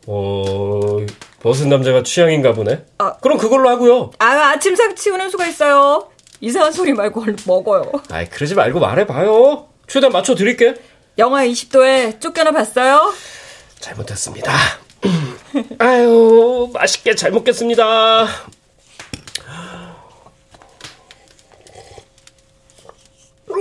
어, 0.09 0.99
벗은 1.41 1.68
남자가 1.68 2.03
취향인가 2.03 2.55
보네. 2.55 2.85
아, 2.99 3.12
그럼 3.18 3.39
그걸로 3.39 3.68
하고요. 3.68 4.11
아, 4.18 4.26
아침상 4.26 4.97
치우는 4.97 5.30
수가 5.30 5.47
있어요. 5.47 6.09
이상한 6.41 6.72
소리 6.72 6.93
말고 6.93 7.22
얼른 7.22 7.37
먹어요. 7.47 7.93
아이, 8.11 8.28
그러지 8.28 8.57
말고 8.57 8.80
말해봐요. 8.80 9.68
최대한 9.87 10.12
맞춰드릴게. 10.12 10.74
영하 11.18 11.47
20도에 11.47 12.20
쫓겨나 12.20 12.51
봤어요? 12.51 13.12
잘못했습니다. 13.85 14.51
아유, 15.78 16.70
맛있게 16.72 17.14
잘 17.14 17.30
먹겠습니다. 17.32 18.26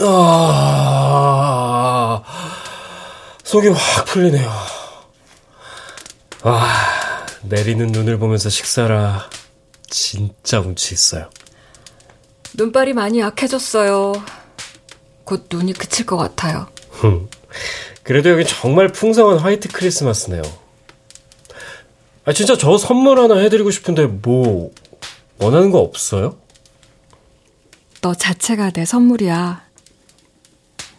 아, 0.05 2.23
속이 3.43 3.67
확 3.67 4.05
풀리네요. 4.05 4.49
와, 6.43 6.67
내리는 7.41 7.87
눈을 7.87 8.17
보면서 8.17 8.49
식사라 8.49 9.29
진짜 9.89 10.61
운치 10.61 10.93
있어요. 10.93 11.29
눈발이 12.53 12.93
많이 12.93 13.19
약해졌어요. 13.19 14.13
곧 15.25 15.47
눈이 15.51 15.73
그칠 15.73 16.05
것 16.05 16.15
같아요. 16.17 16.67
그래도 18.03 18.29
여기 18.29 18.45
정말 18.45 18.89
풍성한 18.89 19.39
화이트 19.39 19.69
크리스마스네요. 19.69 20.41
아, 22.25 22.33
진짜 22.33 22.57
저 22.57 22.77
선물 22.77 23.19
하나 23.19 23.37
해드리고 23.37 23.71
싶은데, 23.71 24.05
뭐, 24.05 24.73
원하는 25.39 25.71
거 25.71 25.79
없어요? 25.79 26.37
너 28.01 28.13
자체가 28.13 28.71
내 28.71 28.85
선물이야. 28.85 29.63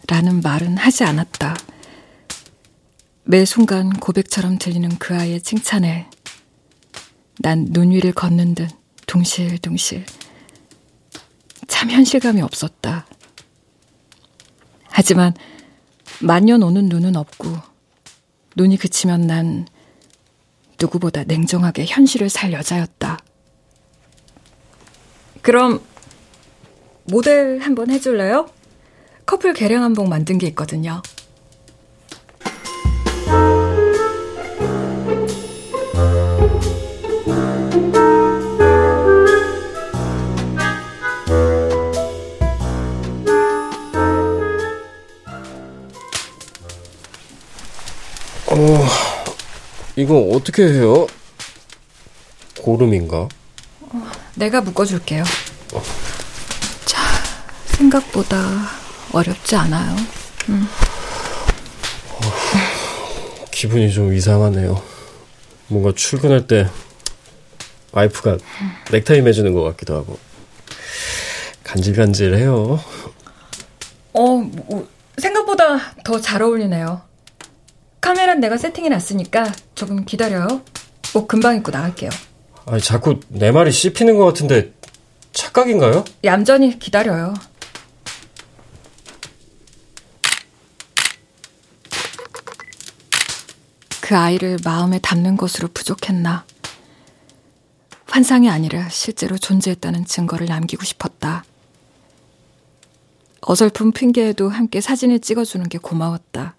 라는 0.08 0.40
말은 0.40 0.76
하지 0.76 1.04
않았다. 1.04 1.56
매 3.24 3.44
순간 3.46 3.90
고백처럼 3.90 4.58
들리는 4.58 4.90
그 4.98 5.14
아이의 5.14 5.40
칭찬에 5.40 6.08
난 7.40 7.66
눈 7.72 7.90
위를 7.90 8.12
걷는 8.12 8.54
듯 8.54 8.68
둥실둥실. 9.06 10.04
참 11.68 11.90
현실감이 11.90 12.42
없었다. 12.42 13.06
하지만 14.88 15.34
만년 16.20 16.62
오는 16.62 16.86
눈은 16.86 17.16
없고 17.16 17.48
눈이 18.56 18.78
그치면 18.78 19.26
난 19.26 19.66
누구보다 20.80 21.24
냉정하게 21.24 21.86
현실을 21.86 22.28
살 22.28 22.52
여자였다. 22.52 23.18
그럼 25.42 25.80
모델 27.04 27.58
한번 27.60 27.90
해줄래요? 27.90 28.48
커플 29.26 29.52
개량 29.52 29.82
한복 29.82 30.08
만든 30.08 30.38
게 30.38 30.46
있거든요. 30.48 31.02
이거 50.04 50.18
어떻게 50.34 50.64
해요? 50.64 51.06
고름인가? 52.60 53.26
어, 53.80 54.10
내가 54.34 54.60
묶어줄게요. 54.60 55.24
어. 55.72 55.82
자, 56.84 57.00
생각보다 57.64 58.36
어렵지 59.12 59.56
않아요. 59.56 59.96
음. 60.50 60.68
어, 62.10 63.44
기분이 63.50 63.90
좀 63.90 64.12
이상하네요. 64.12 64.82
뭔가 65.68 65.92
출근할 65.96 66.46
때 66.46 66.68
와이프가 67.92 68.36
넥타이 68.90 69.22
매주는 69.22 69.54
것 69.54 69.62
같기도 69.62 69.96
하고 69.96 70.18
간질간질해요. 71.62 72.78
어, 74.12 74.20
뭐, 74.36 74.86
생각보다 75.16 75.94
더 76.04 76.20
잘 76.20 76.42
어울리네요. 76.42 77.00
카메라는 78.04 78.40
내가 78.40 78.58
세팅해 78.58 78.90
놨으니까 78.90 79.50
조금 79.74 80.04
기다려요. 80.04 80.60
옷 81.14 81.26
금방 81.26 81.56
입고 81.56 81.70
나갈게요. 81.70 82.10
아니, 82.66 82.82
자꾸 82.82 83.18
내 83.28 83.50
말이 83.50 83.72
씹히는 83.72 84.18
것 84.18 84.26
같은데 84.26 84.74
착각인가요? 85.32 86.04
얌전히 86.22 86.78
기다려요. 86.78 87.32
그 94.02 94.14
아이를 94.14 94.58
마음에 94.62 94.98
담는 94.98 95.38
것으로 95.38 95.68
부족했나? 95.72 96.44
환상이 98.04 98.50
아니라 98.50 98.86
실제로 98.90 99.38
존재했다는 99.38 100.04
증거를 100.04 100.46
남기고 100.46 100.84
싶었다. 100.84 101.42
어설픈 103.40 103.92
핑계에도 103.92 104.50
함께 104.50 104.82
사진을 104.82 105.20
찍어주는 105.20 105.66
게 105.70 105.78
고마웠다. 105.78 106.54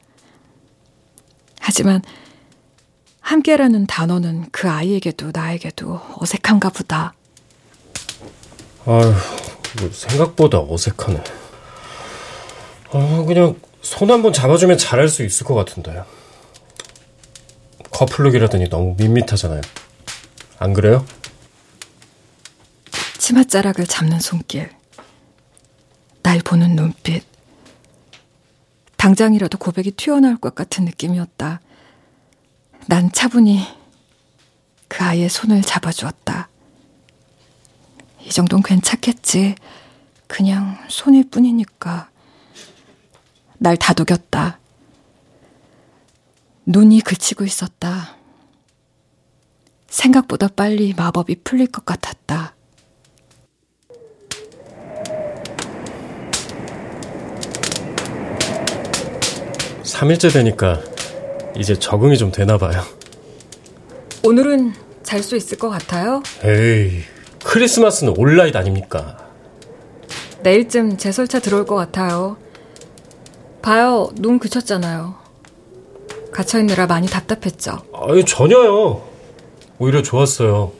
하지만 1.65 2.03
함께라는 3.21 3.87
단어는 3.87 4.49
그 4.51 4.69
아이에게도 4.69 5.31
나에게도 5.33 5.99
어색한가 6.19 6.69
보다. 6.69 7.15
아휴, 8.85 9.11
뭐 9.79 9.89
생각보다 9.91 10.59
어색하네. 10.59 11.23
아, 12.91 13.23
그냥 13.25 13.59
손 13.81 14.11
한번 14.11 14.31
잡아주면 14.31 14.77
잘할 14.77 15.09
수 15.09 15.23
있을 15.23 15.43
것 15.47 15.55
같은데. 15.55 16.03
커플룩이라더니 17.89 18.69
너무 18.69 18.93
밋밋하잖아요. 18.95 19.61
안 20.59 20.73
그래요? 20.73 21.03
치맛자락을 23.17 23.87
잡는 23.87 24.19
손길. 24.19 24.69
날 26.21 26.41
보는 26.41 26.75
눈빛. 26.75 27.23
당장이라도 29.05 29.59
고백이 29.59 29.91
튀어나올 29.91 30.35
것 30.37 30.55
같은 30.55 30.83
느낌이었다. 30.83 31.61
난 32.87 33.11
차분히 33.11 33.61
그 34.87 35.03
아이의 35.03 35.29
손을 35.29 35.61
잡아주었다. 35.61 36.49
이 38.21 38.29
정도는 38.31 38.63
괜찮겠지. 38.63 39.53
그냥 40.25 40.83
손일 40.89 41.29
뿐이니까. 41.29 42.09
날 43.59 43.77
다독였다. 43.77 44.57
눈이 46.65 47.01
그치고 47.01 47.43
있었다. 47.43 48.15
생각보다 49.85 50.47
빨리 50.47 50.95
마법이 50.95 51.43
풀릴 51.43 51.67
것 51.67 51.85
같았다. 51.85 52.54
3일째 59.95 60.33
되니까 60.33 60.81
이제 61.55 61.77
적응이 61.77 62.17
좀 62.17 62.31
되나 62.31 62.57
봐요. 62.57 62.83
오늘은 64.23 64.73
잘 65.03 65.23
수 65.23 65.37
있을 65.37 65.57
것 65.57 65.69
같아요? 65.69 66.21
에이, 66.43 67.03
크리스마스는 67.43 68.13
온라인 68.17 68.55
아닙니까? 68.57 69.17
내일쯤 70.41 70.97
제 70.97 71.11
설차 71.11 71.39
들어올 71.39 71.65
것 71.65 71.75
같아요. 71.75 72.37
봐요, 73.61 74.09
눈 74.15 74.37
그쳤잖아요. 74.37 75.15
갇혀있느라 76.31 76.87
많이 76.87 77.07
답답했죠? 77.07 77.79
아니, 77.93 78.25
전혀요. 78.25 79.01
오히려 79.79 80.01
좋았어요. 80.01 80.73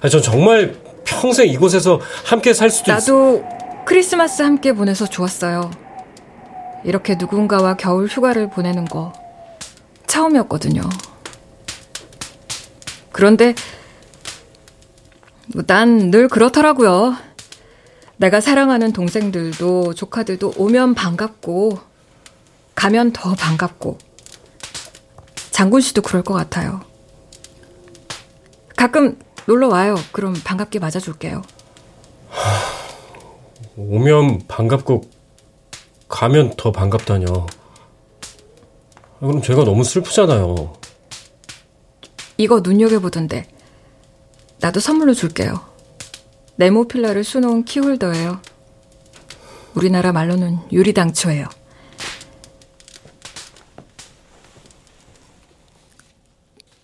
아니, 0.00 0.10
전 0.10 0.22
정말 0.22 0.76
평생 1.04 1.48
이곳에서 1.48 2.00
함께 2.24 2.54
살 2.54 2.70
수도 2.70 2.90
있... 2.90 2.94
나도 2.94 3.44
크리스마스 3.84 4.42
함께 4.42 4.72
보내서 4.72 5.06
좋았어요. 5.06 5.70
이렇게 6.86 7.16
누군가와 7.16 7.76
겨울 7.76 8.06
휴가를 8.06 8.48
보내는 8.48 8.84
거 8.84 9.12
처음이었거든요. 10.06 10.82
그런데 13.10 13.54
난 15.66 16.10
늘 16.10 16.28
그렇더라고요. 16.28 17.16
내가 18.18 18.40
사랑하는 18.40 18.92
동생들도 18.92 19.94
조카들도 19.94 20.54
오면 20.56 20.94
반갑고 20.94 21.78
가면 22.76 23.12
더 23.12 23.34
반갑고 23.34 23.98
장군 25.50 25.80
씨도 25.80 26.02
그럴 26.02 26.22
것 26.22 26.34
같아요. 26.34 26.82
가끔 28.76 29.18
놀러 29.46 29.68
와요. 29.68 29.96
그럼 30.12 30.34
반갑게 30.44 30.78
맞아줄게요. 30.78 31.42
오면 33.76 34.42
반갑고 34.46 35.15
가면 36.08 36.54
더 36.56 36.72
반갑다뇨. 36.72 37.46
그럼 39.18 39.42
제가 39.42 39.64
너무 39.64 39.82
슬프잖아요. 39.84 40.74
이거 42.38 42.60
눈여겨보던데. 42.60 43.48
나도 44.60 44.80
선물로 44.80 45.14
줄게요. 45.14 45.60
네모 46.56 46.88
필러를 46.88 47.24
수놓은 47.24 47.64
키홀더예요. 47.64 48.40
우리나라 49.74 50.12
말로는 50.12 50.58
유리당초예요. 50.72 51.46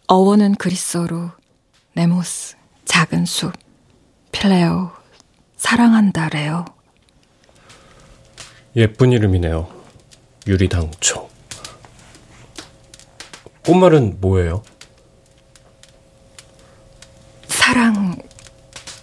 어원은 0.09 0.57
그리스어로 0.57 1.31
네모스, 1.95 2.57
작은 2.85 3.25
숲, 3.25 3.53
필레오, 4.31 4.91
사랑한다래요. 5.57 6.67
예쁜 8.77 9.13
이름이네요. 9.13 9.69
유리당초. 10.47 11.29
꽃말은 13.65 14.19
뭐예요? 14.21 14.63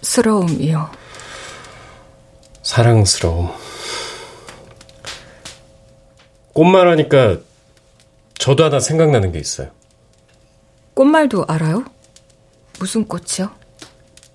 사랑스러움이요. 0.02 0.90
사랑스러움. 2.62 3.50
꽃말 6.52 6.88
하니까 6.88 7.38
저도 8.38 8.64
하나 8.64 8.80
생각나는 8.80 9.32
게 9.32 9.38
있어요. 9.38 9.70
꽃말도 10.94 11.46
알아요? 11.48 11.84
무슨 12.78 13.06
꽃이요? 13.06 13.50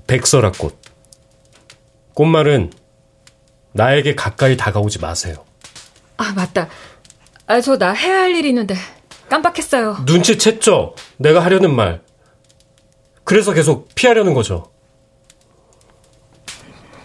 백설화꽃. 0.07 0.75
꽃말은 2.13 2.71
나에게 3.80 4.15
가까이 4.15 4.55
다가오지 4.55 4.99
마세요. 4.99 5.36
아, 6.17 6.32
맞다. 6.34 6.69
아, 7.45 7.59
저 7.59 7.78
나 7.78 7.91
해야 7.91 8.21
할 8.21 8.32
일이 8.36 8.49
있는데 8.49 8.73
깜빡했어요. 9.30 10.05
눈치챘죠? 10.05 10.93
내가 11.17 11.41
하려는 11.43 11.76
말. 11.76 12.01
그래서 13.26 13.51
계속 13.53 13.89
피하려는 13.93 14.34
거죠. 14.34 14.71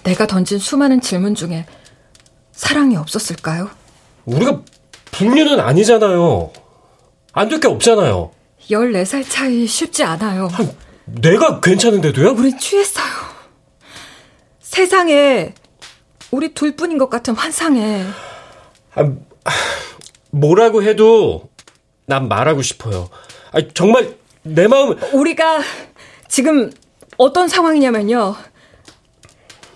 내가 0.04 0.26
던진 0.28 0.58
수많은 0.58 1.00
질문 1.00 1.34
중에 1.34 1.66
사랑이 2.52 2.96
없었을까요? 2.96 3.68
우리가 4.24 4.62
불륜은 5.10 5.58
아니잖아요. 5.60 6.52
안 7.32 7.48
될 7.48 7.58
게 7.60 7.66
없잖아요. 7.68 8.30
14살 8.70 9.28
차이 9.28 9.66
쉽지 9.66 10.04
않아요. 10.04 10.48
아, 10.52 10.58
내가 11.06 11.60
괜찮은데도요? 11.60 12.30
우린 12.30 12.56
취했어요. 12.58 13.06
세상에 14.60 15.54
우리 16.30 16.54
둘뿐인 16.54 16.98
것 16.98 17.10
같은 17.10 17.34
환상에. 17.34 18.04
아, 18.94 19.12
뭐라고 20.30 20.82
해도 20.82 21.50
난 22.06 22.28
말하고 22.28 22.62
싶어요. 22.62 23.08
아, 23.52 23.58
정말 23.74 24.16
내 24.42 24.68
마음. 24.68 24.96
우리가 25.12 25.60
지금 26.28 26.70
어떤 27.16 27.48
상황이냐면요. 27.48 28.34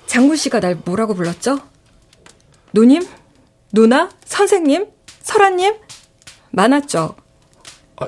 장군 0.06 0.36
씨가 0.36 0.60
날 0.60 0.76
뭐라고 0.84 1.14
불렀죠? 1.14 1.58
누님? 2.72 3.06
누나? 3.72 4.10
선생님? 4.24 4.86
설아님? 5.22 5.74
많았죠? 6.50 7.16
아, 7.96 8.06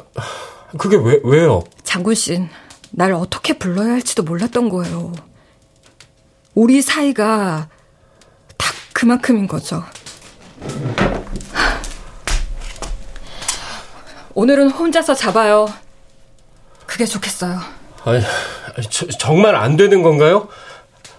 그게 0.79 0.97
왜, 0.97 1.21
왜요? 1.25 1.65
장군 1.83 2.15
씨는 2.15 2.49
날 2.93 3.13
어떻게 3.13 3.59
불러야 3.59 3.93
할지도 3.93 4.23
몰랐던 4.23 4.69
거예요. 4.69 5.13
우리 6.55 6.81
사이가 6.81 7.69
딱 7.69 7.76
그만큼인 8.97 9.47
거죠. 9.47 9.85
오늘은 14.33 14.71
혼자서 14.71 15.15
잡아요. 15.15 15.69
그게 16.87 17.05
좋겠어요. 17.05 17.61
아니, 18.05 18.23
저, 18.89 19.07
정말 19.19 19.55
안 19.55 19.77
되는 19.77 20.03
건가요? 20.03 20.49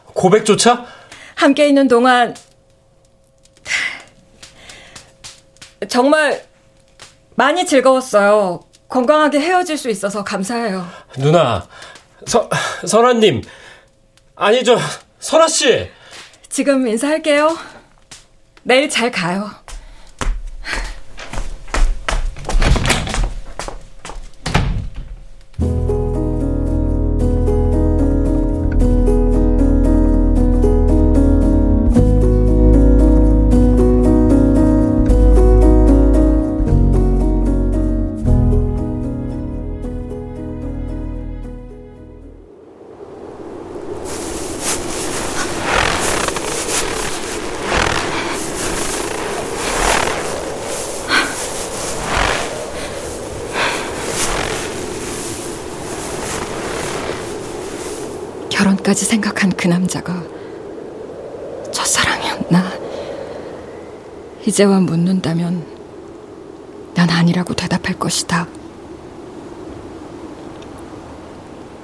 고백조차? 0.06 0.88
함께 1.36 1.68
있는 1.68 1.88
동안 1.88 2.36
정말 5.88 6.44
많이 7.36 7.64
즐거웠어요. 7.64 8.62
건강하게 8.90 9.40
헤어질 9.40 9.78
수 9.78 9.92
있어서 9.92 10.24
감사해요. 10.24 10.88
누나, 11.20 11.68
서, 12.26 12.50
설아님, 12.88 13.44
아니, 14.36 14.64
저, 14.64 14.80
설아씨! 15.20 15.92
지금 16.50 16.88
인사할게요. 16.88 17.58
내일 18.64 18.90
잘 18.90 19.12
가요. 19.12 19.50
그 59.68 59.70
남자가 59.70 60.24
첫사랑이었나? 61.74 62.72
이제와 64.46 64.80
묻는다면 64.80 65.66
난 66.94 67.10
아니라고 67.10 67.54
대답할 67.54 68.00
것이다. 68.00 68.48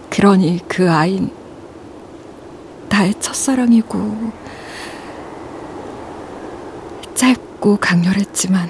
그러니 0.10 0.62
그 0.70 0.90
아인 0.90 1.30
나의 2.88 3.16
첫사랑이고 3.20 4.32
짧고 7.16 7.80
강렬했지만 7.82 8.70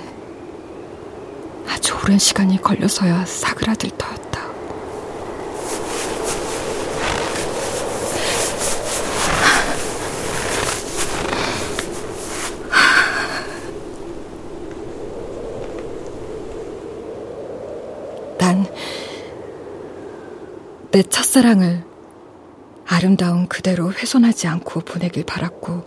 아주 1.70 1.96
오랜 2.04 2.18
시간이 2.18 2.60
걸려서야 2.64 3.26
사그라들 3.28 3.92
터였다. 3.92 4.24
내 20.94 21.02
첫사랑을 21.34 21.84
아름다운 22.86 23.48
그대로 23.48 23.92
훼손하지 23.92 24.46
않고 24.46 24.82
보내길 24.82 25.26
바랐고, 25.26 25.84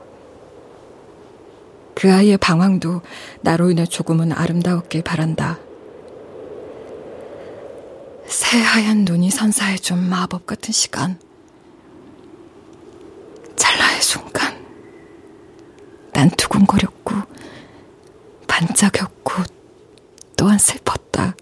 그 1.94 2.12
아이의 2.12 2.36
방황도 2.38 3.02
나로 3.42 3.70
인해 3.70 3.84
조금은 3.84 4.32
아름다웠길 4.32 5.02
바란다. 5.02 5.60
새하얀 8.26 9.04
눈이 9.04 9.30
선사해준 9.30 10.08
마법 10.08 10.46
같은 10.46 10.72
시간. 10.72 11.16
찰나의 13.54 14.02
순간. 14.02 14.66
난 16.12 16.28
두근거렸고, 16.30 17.14
반짝였고, 18.48 19.44
또한 20.36 20.58
슬펐다. 20.58 21.36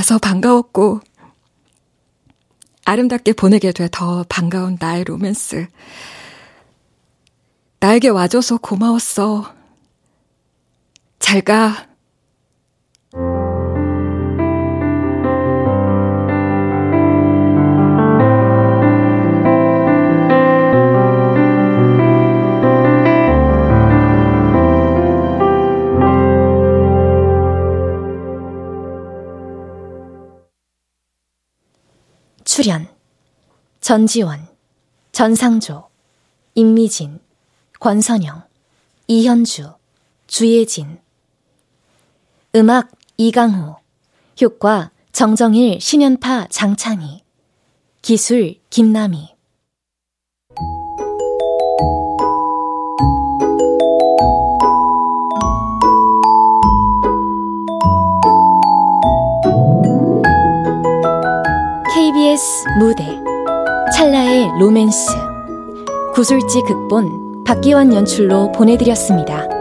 와서 0.00 0.18
반가웠고, 0.18 1.00
아름답게 2.86 3.34
보내게 3.34 3.70
돼 3.72 3.86
더 3.92 4.24
반가운 4.30 4.78
나의 4.80 5.04
로맨스. 5.04 5.66
나에게 7.80 8.08
와줘서 8.08 8.56
고마웠어. 8.56 9.54
잘 11.18 11.42
가. 11.42 11.89
전지원, 33.90 34.46
전상조, 35.10 35.88
임미진, 36.54 37.18
권선영, 37.80 38.44
이현주, 39.08 39.72
주예진. 40.28 41.00
음악 42.54 42.92
이강호. 43.16 43.78
효과 44.40 44.92
정정일, 45.10 45.80
신연파, 45.80 46.46
장창희. 46.50 47.24
기술 48.00 48.54
김남희. 48.70 49.34
KBS 61.92 62.68
무대 62.78 63.29
찰나의 63.94 64.48
로맨스 64.58 65.10
구슬지 66.14 66.60
극본 66.66 67.44
박기환 67.44 67.92
연출로 67.92 68.52
보내드렸습니다. 68.52 69.59